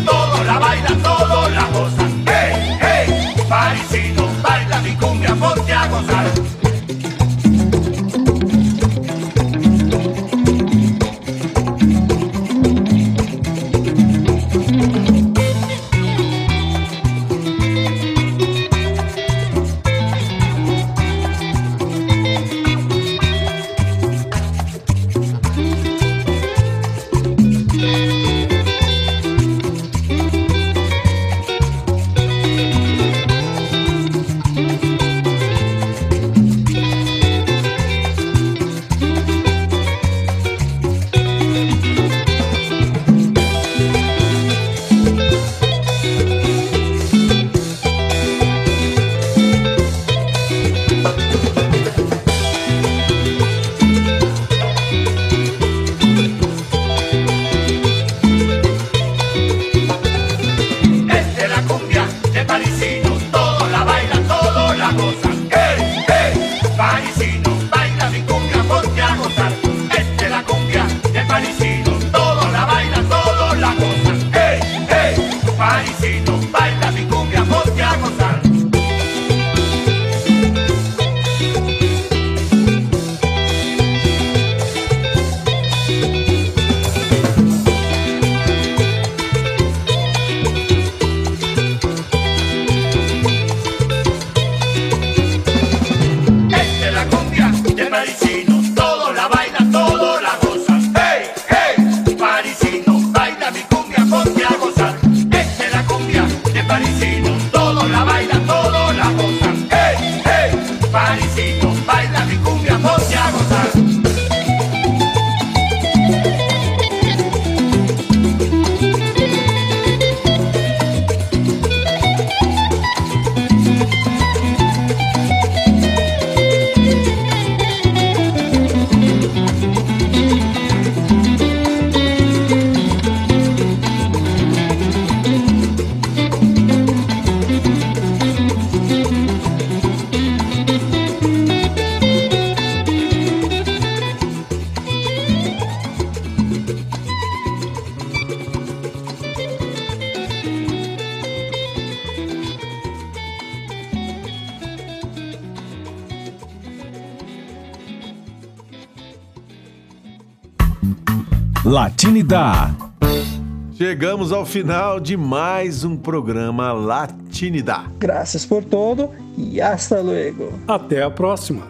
Chegamos 163.77 164.33
ao 164.33 164.47
final 164.47 164.99
de 164.99 165.17
mais 165.17 165.85
um 165.85 165.97
programa 165.97 166.73
Latinidad. 166.73 167.91
Graças 167.99 168.47
por 168.47 168.65
todo 168.65 169.11
e 169.37 169.61
hasta 169.61 170.01
luego. 170.01 170.53
Até 170.67 171.03
a 171.03 171.11
próxima. 171.11 171.67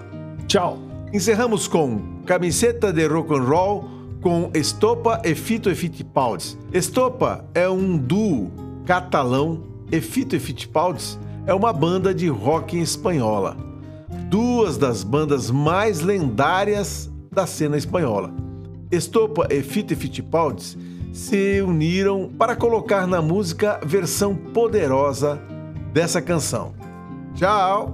Tchau. 0.46 0.78
Encerramos 1.12 1.66
com 1.66 2.22
Camiseta 2.24 2.92
de 2.92 3.06
Rock 3.06 3.34
and 3.34 3.42
Roll 3.42 3.90
com 4.20 4.50
Estopa 4.54 5.20
e 5.24 5.34
Fito 5.34 5.70
e 5.70 5.74
Fittipaldi. 5.74 6.56
Estopa 6.72 7.44
é 7.54 7.68
um 7.68 7.96
duo 7.96 8.50
catalão 8.86 9.62
e 9.90 10.00
Fito 10.00 10.36
e 10.36 10.40
Fittipaldi 10.40 11.18
é 11.46 11.54
uma 11.54 11.72
banda 11.72 12.14
de 12.14 12.28
rock 12.28 12.78
espanhola. 12.80 13.56
Duas 14.28 14.76
das 14.76 15.02
bandas 15.02 15.50
mais 15.50 16.00
lendárias 16.00 17.10
da 17.32 17.46
cena 17.46 17.76
espanhola. 17.76 18.33
Estopa 18.94 19.46
e 19.50 19.62
Fita 19.62 19.94
Fittipaldis 19.94 20.76
se 21.12 21.62
uniram 21.62 22.30
para 22.36 22.56
colocar 22.56 23.06
na 23.06 23.22
música 23.22 23.80
versão 23.84 24.34
poderosa 24.34 25.40
dessa 25.92 26.20
canção. 26.20 26.74
Tchau! 27.34 27.93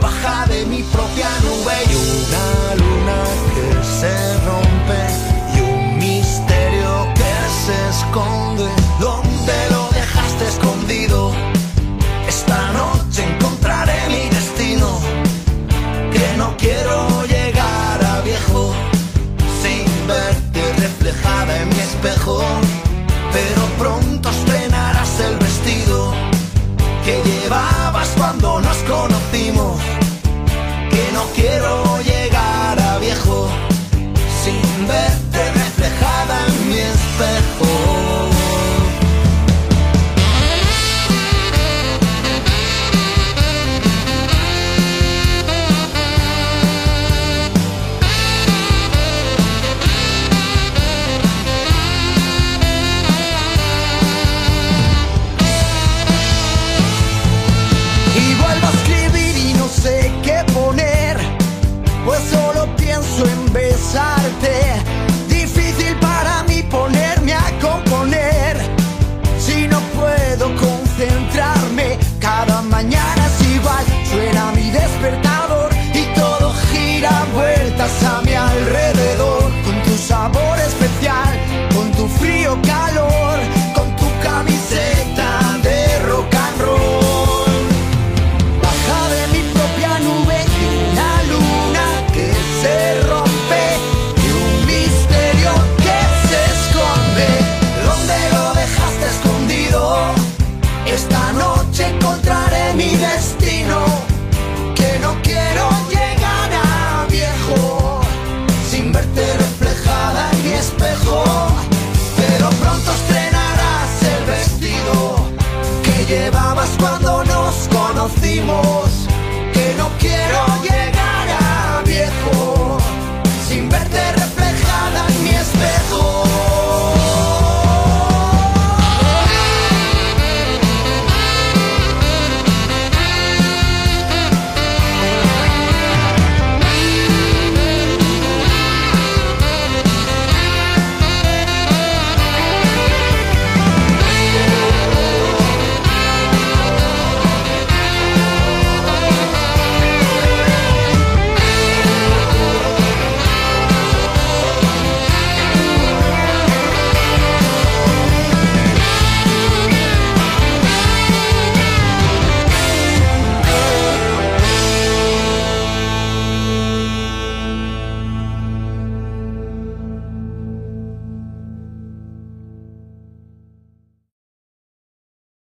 Baja 0.00 0.46
de 0.46 0.66
mi 0.66 0.82
propia 0.82 1.28
nube 1.42 1.74
y 1.88 1.94
una 1.94 2.74
luna 2.74 3.18
que 3.54 3.84
se 3.84 4.14
rompe 4.44 5.00
y 5.54 5.60
un 5.60 5.98
misterio 5.98 7.08
que 7.14 7.34
se 7.64 7.76
esconde. 7.90 8.68
¿Dónde 9.00 9.54
lo 9.70 9.88
dejaste 9.90 10.48
escondido? 10.48 11.32
Esta 12.28 12.72
noche 12.72 12.93